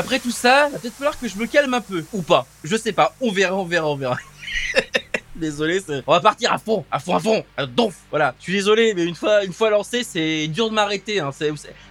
Après 0.00 0.18
tout 0.18 0.30
ça, 0.30 0.70
va 0.70 0.78
peut-être 0.78 0.94
falloir 0.94 1.20
que 1.20 1.28
je 1.28 1.36
me 1.36 1.46
calme 1.46 1.74
un 1.74 1.82
peu. 1.82 2.02
Ou 2.14 2.22
pas. 2.22 2.46
Je 2.64 2.74
sais 2.74 2.92
pas. 2.92 3.14
On 3.20 3.30
verra, 3.30 3.54
on 3.54 3.66
verra, 3.66 3.86
on 3.90 3.96
verra. 3.96 4.16
Désolé, 5.36 5.80
on 6.06 6.12
va 6.12 6.20
partir 6.20 6.52
à 6.52 6.58
fond, 6.58 6.84
à 6.90 6.98
fond, 6.98 7.14
à 7.16 7.20
fond, 7.20 7.44
à 7.56 7.66
donf. 7.66 7.96
Voilà, 8.10 8.34
je 8.38 8.44
suis 8.44 8.52
désolé, 8.54 8.94
mais 8.94 9.04
une 9.04 9.14
fois, 9.14 9.44
une 9.44 9.52
fois 9.52 9.70
lancé, 9.70 10.02
c'est 10.02 10.48
dur 10.48 10.68
de 10.68 10.74
m'arrêter. 10.74 11.20
Hein. 11.20 11.30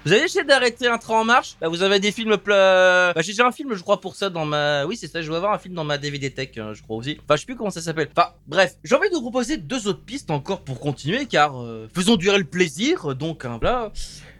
Vous 0.05 0.12
avez 0.12 0.24
essayé 0.24 0.43
d'arrêter 0.43 0.88
un 0.88 0.97
train 0.97 1.22
en 1.22 1.24
marche? 1.24 1.55
Bah, 1.62 1.68
Vous 1.68 1.82
avez 1.82 1.99
des 1.99 2.12
films. 2.12 2.36
Bah, 2.45 3.14
j'ai 3.22 3.32
déjà 3.32 3.47
un 3.47 3.51
film, 3.51 3.74
je 3.76 3.82
crois, 3.82 4.01
pour 4.01 4.16
ça 4.16 4.30
dans 4.30 4.45
ma. 4.45 4.86
Oui, 4.86 4.97
c'est 4.97 5.07
ça, 5.07 5.22
je 5.22 5.28
dois 5.28 5.38
avoir 5.38 5.53
un 5.53 5.60
film 5.60 5.76
dans 5.76 5.84
ma 5.84 5.97
DVD 5.99 6.32
Tech, 6.32 6.49
hein, 6.57 6.74
je 6.74 6.82
crois 6.82 6.97
aussi. 6.97 7.18
Enfin, 7.24 7.36
je 7.36 7.41
sais 7.41 7.45
plus 7.45 7.55
comment 7.55 7.70
ça 7.70 7.82
s'appelle. 7.82 8.10
Enfin, 8.16 8.30
bref, 8.47 8.76
j'ai 8.84 8.95
envie 8.95 9.10
de 9.10 9.16
vous 9.16 9.22
proposer 9.22 9.57
deux 9.57 9.88
autres 9.88 10.03
pistes 10.03 10.32
encore 10.32 10.62
pour 10.62 10.80
continuer, 10.80 11.26
car 11.26 11.62
euh, 11.62 11.88
faisons 11.93 12.18
durer 12.18 12.39
le 12.39 12.45
plaisir. 12.45 13.16
Donc, 13.16 13.45
hein, 13.45 13.60
là. 13.62 13.91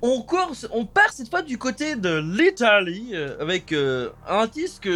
On, 0.02 0.22
part 0.86 1.12
cette 1.12 1.30
fois 1.30 1.42
du 1.42 1.58
côté 1.58 1.96
de 1.96 2.20
l'Italie 2.20 3.12
euh, 3.14 3.36
avec 3.40 3.74
euh, 3.74 4.10
un 4.28 4.48
disque 4.48 4.88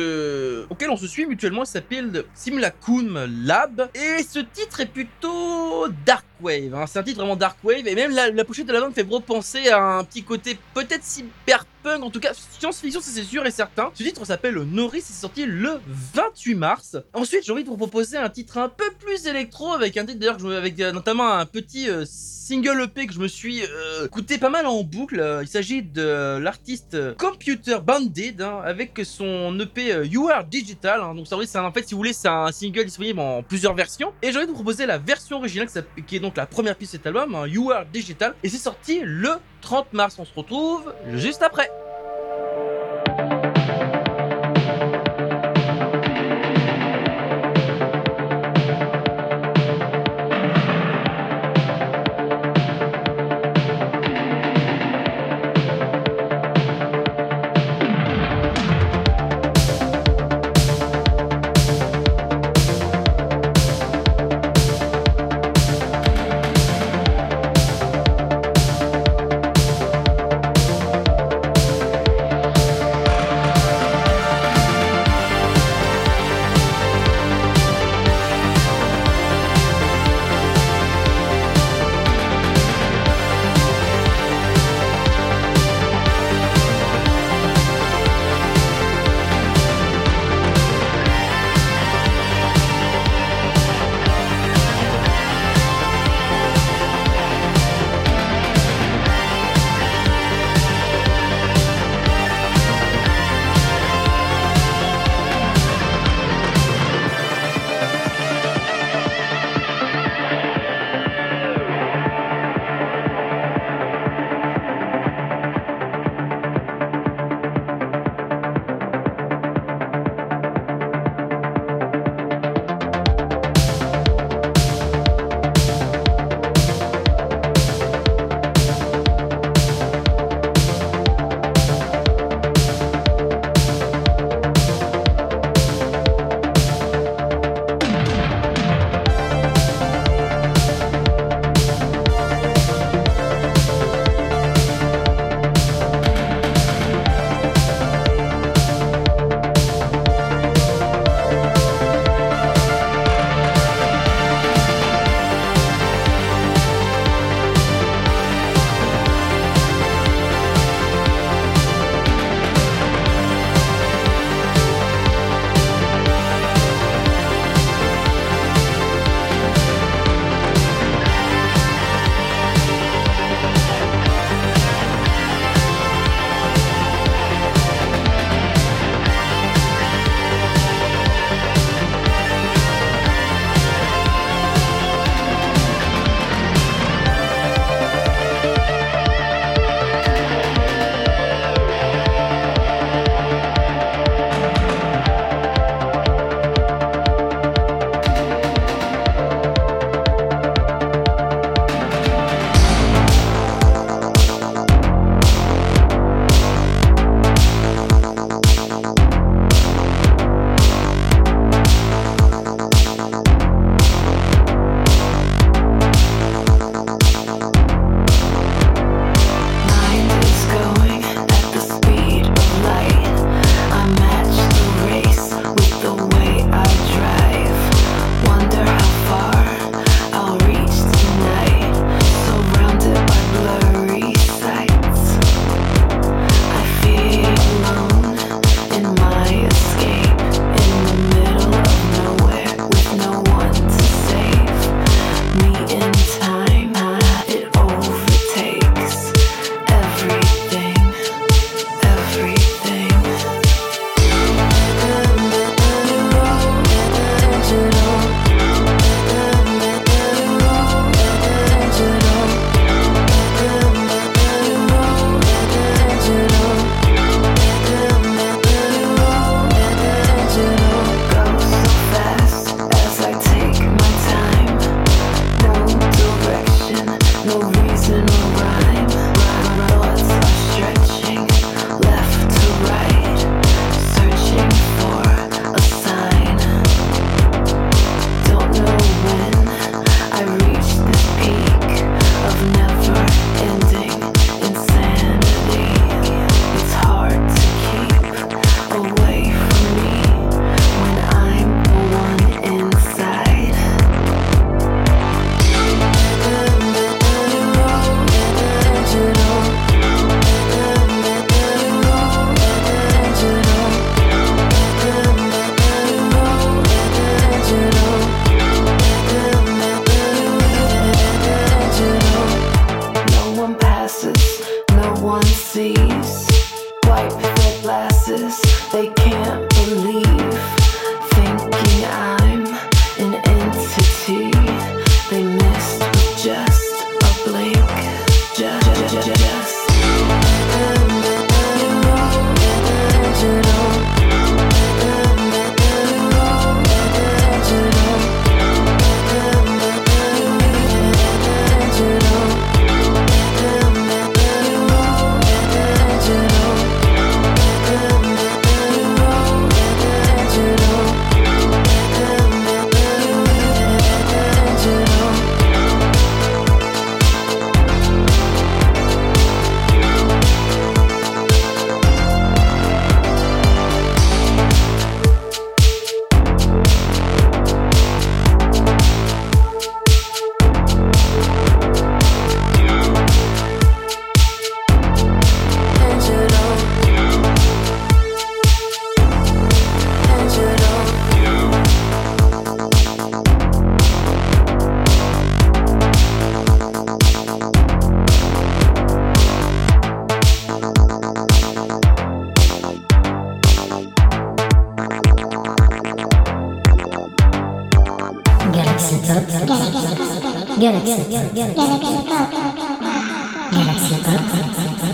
auquel 0.70 0.89
on 0.89 0.97
se 0.97 1.08
suit 1.08 1.26
mutuellement, 1.26 1.66
s'appelle 1.66 2.24
Simlacum 2.34 3.20
Lab. 3.43 3.89
Et 3.95 4.24
ce 4.24 4.39
titre 4.39 4.80
est 4.80 4.86
plutôt 4.86 5.88
dark 6.06 6.26
wave, 6.42 6.74
hein. 6.76 6.86
c'est 6.88 7.00
un 7.00 7.04
titre 7.04 7.18
vraiment 7.20 7.36
dark 7.36 7.58
wave 7.64 7.88
et 7.88 7.96
même 7.96 8.12
la, 8.12 8.30
la 8.32 8.44
pochette 8.46 8.68
de 8.68 8.74
la 8.74 8.88
me 8.88 8.94
fait 8.94 9.06
repenser 9.10 9.70
à 9.70 9.82
un 9.98 10.04
petit 10.04 10.24
côté 10.24 10.58
peut-être 10.74 11.04
cyberpunk, 11.04 12.04
en 12.04 12.10
tout 12.10 12.20
cas 12.20 12.34
science-fiction 12.60 13.02
ça, 13.02 13.12
c'est 13.12 13.24
sûr 13.24 13.46
et 13.46 13.52
certain. 13.52 13.92
Ce 13.94 14.04
titre 14.04 14.26
s'appelle 14.26 14.56
Norris, 14.56 15.02
c'est 15.02 15.14
sorti 15.14 15.46
le 15.46 15.80
28 16.14 16.56
mars. 16.56 16.98
Ensuite 17.14 17.46
j'ai 17.46 17.52
envie 17.52 17.64
de 17.64 17.70
vous 17.70 17.78
proposer 17.78 18.18
un 18.18 18.30
titre 18.30 18.58
un 18.58 18.70
peu 18.70 18.90
plus 19.00 19.26
électro 19.28 19.74
avec 19.74 19.98
un 19.98 20.06
titre 20.06 20.20
d'ailleurs 20.20 20.44
avec 20.58 20.80
euh, 20.80 20.92
notamment 20.92 21.30
un 21.32 21.46
petit 21.46 21.90
euh, 21.90 22.04
single 22.06 22.82
EP 22.82 23.08
que 23.08 23.14
je 23.14 23.20
me 23.20 23.28
suis 23.28 23.64
euh, 23.64 24.06
écouté 24.06 24.38
pas 24.38 24.50
mal 24.50 24.66
en 24.66 24.84
boucle. 24.84 25.40
Il 25.42 25.48
s'agit 25.48 25.82
de 25.82 26.38
l'artiste 26.40 26.98
Computer 27.18 27.78
Bandit 27.82 28.36
hein, 28.40 28.60
avec 28.66 29.00
son 29.06 29.58
EP 29.60 29.94
euh, 29.94 30.06
You 30.06 30.30
Are 30.30 30.44
Digital. 30.44 31.02
hein. 31.02 31.16
Donc 31.16 31.28
ça 31.28 31.38
en 31.38 31.72
fait 31.72 31.88
si 31.88 31.94
vous 31.94 31.98
voulez 32.00 32.14
c'est 32.14 32.28
un 32.28 32.52
single 32.52 32.86
disponible 32.86 33.20
en 33.20 33.44
plusieurs 33.44 33.74
versions. 33.74 34.14
Et 34.22 34.32
j'ai 34.32 34.38
envie 34.38 34.46
de 34.48 34.52
vous 34.52 34.56
proposer 34.58 34.86
la 34.86 34.98
version 34.98 35.38
originale 35.38 35.70
qui 36.08 36.18
est 36.18 36.20
donc 36.24 36.38
la 36.38 36.47
première 36.47 36.76
piste 36.76 36.93
de 36.93 36.97
cet 36.97 37.07
album, 37.07 37.36
hein, 37.36 37.45
You 37.45 37.71
Are 37.71 37.86
Digital. 37.86 38.34
Et 38.41 38.49
c'est 38.49 38.57
sorti 38.57 39.01
le 39.03 39.34
30 39.61 39.93
mars. 39.93 40.15
On 40.17 40.26
se 40.26 40.34
retrouve 40.34 40.91
juste 41.13 41.43
après. 41.43 41.69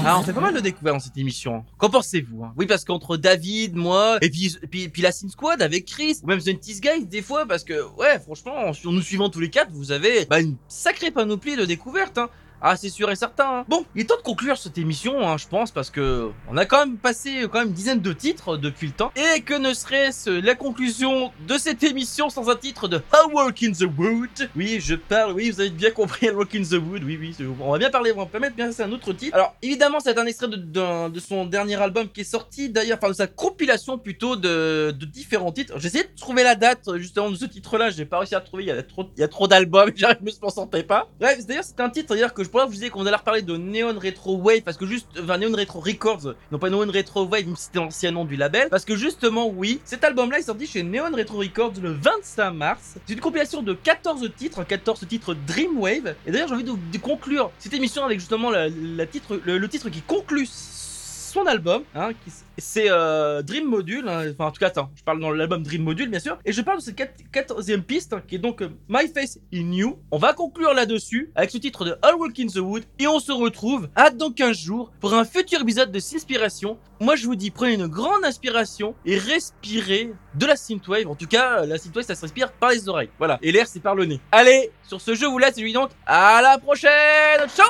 Ah, 0.03 0.17
on 0.17 0.24
fait 0.24 0.34
pas 0.34 0.41
mal 0.41 0.55
de 0.55 0.59
découvertes 0.59 0.95
dans 0.95 0.99
cette 0.99 1.17
émission. 1.17 1.63
Qu'en 1.78 1.89
pensez-vous 1.89 2.43
hein? 2.43 2.53
Oui, 2.57 2.65
parce 2.65 2.84
qu'entre 2.86 3.17
David, 3.17 3.76
moi, 3.76 4.17
et 4.22 4.32
puis, 4.32 4.57
puis, 4.91 5.01
la 5.03 5.11
Sin 5.11 5.30
Squad 5.30 5.61
avec 5.61 5.86
Chris, 5.86 6.17
ou 6.24 6.28
même 6.28 6.39
The 6.39 6.65
Nice 6.65 6.82
Guys, 6.82 7.05
des 7.05 7.22
fois, 7.22 7.45
parce 7.45 7.63
que, 7.63 7.84
ouais, 7.97 8.17
franchement, 8.20 8.55
en, 8.55 8.72
en 8.72 8.91
nous 8.91 9.01
suivant 9.01 9.30
tous 9.30 9.41
les 9.41 9.51
quatre, 9.51 9.72
vous 9.72 9.91
avez 9.91 10.26
bah, 10.26 10.41
une 10.41 10.55
sacrée 10.67 11.11
panoplie 11.11 11.55
de 11.55 11.65
découvertes. 11.65 12.17
Hein. 12.17 12.30
Ah, 12.62 12.76
c'est 12.76 12.89
sûr 12.89 13.10
et 13.10 13.16
certain. 13.16 13.60
hein. 13.60 13.66
Bon, 13.68 13.86
il 13.95 14.01
est 14.01 14.05
temps 14.05 14.18
de 14.18 14.22
conclure 14.22 14.57
cette 14.57 14.78
émission, 14.78 15.28
hein, 15.28 15.38
je 15.38 15.47
pense, 15.47 15.72
parce 15.72 15.89
que 15.89 16.30
on 16.49 16.57
a 16.57 16.66
quand 16.66 16.86
même 16.86 16.97
passé 16.97 17.43
euh, 17.43 17.47
quand 17.47 17.60
même 17.60 17.70
une 17.70 17.74
dizaine 17.74 18.01
de 18.01 18.12
titres 18.12 18.57
depuis 18.57 18.88
le 18.88 18.93
temps, 18.93 19.12
et 19.16 19.41
que 19.41 19.53
ne 19.53 19.74
serait-ce 19.74 20.30
la 20.30 20.55
conclusion 20.55 21.32
de 21.47 21.57
cette 21.57 21.84
émission 21.84 22.30
sans 22.30 22.49
un 22.49 22.55
titre 22.55 22.88
de 22.88 23.01
A 23.12 23.28
Walk 23.34 23.64
in 23.64 23.72
the 23.72 23.86
Wood? 23.97 24.49
Oui, 24.55 24.80
je 24.82 24.95
parle, 24.95 25.34
oui, 25.34 25.51
vous 25.51 25.62
avez 25.62 25.70
bien 25.70 25.91
compris, 25.91 26.28
A 26.28 26.34
Walk 26.34 26.53
in 26.55 26.64
the 26.64 26.74
Wood. 26.74 27.03
Oui, 27.03 27.18
oui, 27.20 27.36
on 27.62 27.72
va 27.72 27.78
bien 27.78 27.89
parler, 27.89 28.12
on 28.14 28.20
va 28.20 28.26
pas 28.26 28.39
mettre 28.39 28.55
bien 28.55 28.72
c'est 28.72 28.84
un 28.84 28.91
autre 28.91 29.14
titre. 29.14 29.36
Alors, 29.36 29.55
évidemment, 29.62 29.99
c'est 29.99 30.18
un 30.18 30.26
extrait 30.26 30.47
de, 30.49 31.20
son 31.20 31.45
dernier 31.45 31.76
album 31.76 32.10
qui 32.10 32.22
est 32.22 32.26
sorti, 32.26 32.70
d'ailleurs, 32.70 32.97
enfin 33.01 33.10
de 33.10 33.16
sa 33.16 33.28
compilation 33.28 33.97
plutôt 33.97 34.36
de, 34.36 34.91
différents 34.91 35.51
titres. 35.51 35.74
Essayé 35.86 36.03
de 36.03 36.20
trouver 36.20 36.43
la 36.43 36.55
date 36.55 36.89
justement 36.97 37.30
de 37.30 37.36
ce 37.36 37.45
titre-là, 37.45 37.89
j'ai 37.89 38.05
pas 38.05 38.20
réussi 38.20 38.36
à 38.36 38.41
trouver. 38.41 38.64
Il 38.64 38.68
y 39.18 39.24
a 39.24 39.28
trop, 39.28 39.47
d'albums, 39.47 39.91
je 39.95 40.05
me 40.05 40.39
concentrais 40.39 40.84
pas. 40.84 41.10
Bref, 41.20 41.45
d'ailleurs, 41.45 41.64
c'est 41.64 41.80
un 41.80 41.89
titre, 41.89 42.14
d'ailleurs, 42.14 42.34
que 42.34 42.43
je 42.43 42.49
pourrais 42.50 42.66
vous 42.66 42.74
disais 42.74 42.89
qu'on 42.89 43.06
allait 43.06 43.16
reparler 43.16 43.41
de 43.41 43.58
Neon 43.58 44.00
Retro 44.00 44.38
Wave 44.38 44.62
parce 44.62 44.78
que 44.78 44.86
juste, 44.86 45.08
enfin 45.22 45.38
Neon 45.38 45.56
Retro 45.56 45.80
Records, 45.80 46.34
non 46.52 46.60
pas 46.60 46.70
Neon 46.70 46.91
Retro 46.91 47.26
Wave, 47.26 47.45
même 47.45 47.56
si 47.56 47.66
c'était 47.66 47.80
l'ancien 47.80 48.12
nom 48.12 48.26
du 48.26 48.36
label, 48.36 48.70
parce 48.70 48.86
que 48.86 48.95
justement, 48.95 49.47
oui, 49.47 49.80
cet 49.86 50.04
album-là 50.04 50.39
est 50.39 50.43
sorti 50.43 50.68
chez 50.68 50.84
Neon 50.84 51.16
Retro 51.16 51.39
Records 51.39 51.74
le 51.82 51.91
25 51.91 52.52
mars. 52.52 52.95
C'est 53.06 53.14
une 53.14 53.20
compilation 53.20 53.62
de 53.62 53.74
14 53.74 54.32
titres, 54.38 54.64
14 54.64 55.08
titres 55.08 55.36
Dreamwave. 55.47 56.16
Et 56.26 56.32
d'ailleurs, 56.32 56.47
j'ai 56.47 56.56
envie 56.56 56.64
de, 56.64 56.97
conclure 57.00 57.52
cette 57.60 57.74
émission 57.74 58.04
avec 58.04 58.20
justement 58.20 58.52
titre, 59.12 59.39
le, 59.45 59.58
le 59.58 59.68
titre 59.68 59.89
qui 59.89 60.02
conclut 60.02 60.47
son 61.30 61.45
album, 61.45 61.84
hein, 61.95 62.09
c'est 62.57 62.88
euh, 62.89 63.41
Dream 63.41 63.65
Module, 63.65 64.07
hein, 64.09 64.25
enfin 64.32 64.45
en 64.47 64.51
tout 64.51 64.59
cas 64.59 64.67
attends, 64.67 64.89
je 64.95 65.03
parle 65.03 65.19
dans 65.19 65.32
l'album 65.32 65.63
Dream 65.63 65.84
Module 65.84 66.09
bien 66.09 66.19
sûr, 66.19 66.38
et 66.45 66.51
je 66.51 66.61
parle 66.61 66.80
de 66.80 66.84
cette 66.84 66.97
quat- 66.97 67.13
quatorzième 67.32 67.84
piste 67.84 68.13
hein, 68.13 68.21
qui 68.27 68.36
est 68.36 68.39
donc 68.39 68.61
euh, 68.61 68.69
My 68.89 69.07
Face 69.07 69.39
in 69.53 69.71
You. 69.71 69.99
On 70.11 70.17
va 70.17 70.34
conclure 70.34 70.73
là-dessus 70.73 71.32
avec 71.36 71.51
ce 71.51 71.57
titre 71.57 71.86
de 71.86 71.95
All 72.01 72.15
Walk 72.15 72.38
in 72.39 72.47
the 72.47 72.57
Wood 72.57 72.84
et 72.99 73.07
on 73.07 73.19
se 73.19 73.32
retrouve 73.32 73.88
à 73.95 74.09
dans 74.09 74.32
15 74.32 74.57
jours 74.57 74.91
pour 74.99 75.13
un 75.13 75.23
futur 75.23 75.61
épisode 75.61 75.91
de 75.91 75.99
S'inspiration. 75.99 76.77
Moi 76.99 77.15
je 77.15 77.25
vous 77.25 77.36
dis 77.36 77.51
prenez 77.51 77.75
une 77.75 77.88
grande 77.88 78.25
inspiration 78.25 78.95
et 79.05 79.17
respirez 79.17 80.11
de 80.36 80.45
la 80.45 80.55
synthwave. 80.55 81.07
En 81.07 81.15
tout 81.15 81.27
cas, 81.27 81.65
la 81.65 81.77
synthwave 81.77 82.03
ça 82.05 82.15
se 82.15 82.21
respire 82.21 82.51
par 82.51 82.71
les 82.71 82.89
oreilles. 82.89 83.09
Voilà, 83.19 83.39
et 83.41 83.51
l'air 83.51 83.67
c'est 83.67 83.80
par 83.80 83.95
le 83.95 84.05
nez. 84.05 84.19
Allez, 84.32 84.71
sur 84.84 84.99
ce 84.99 85.15
je 85.15 85.25
vous 85.25 85.38
laisse 85.38 85.57
et 85.57 85.61
je 85.61 85.65
vous 85.65 85.67
dis 85.67 85.73
donc 85.73 85.91
à 86.05 86.41
la 86.41 86.57
prochaine. 86.57 87.47
Ciao 87.55 87.69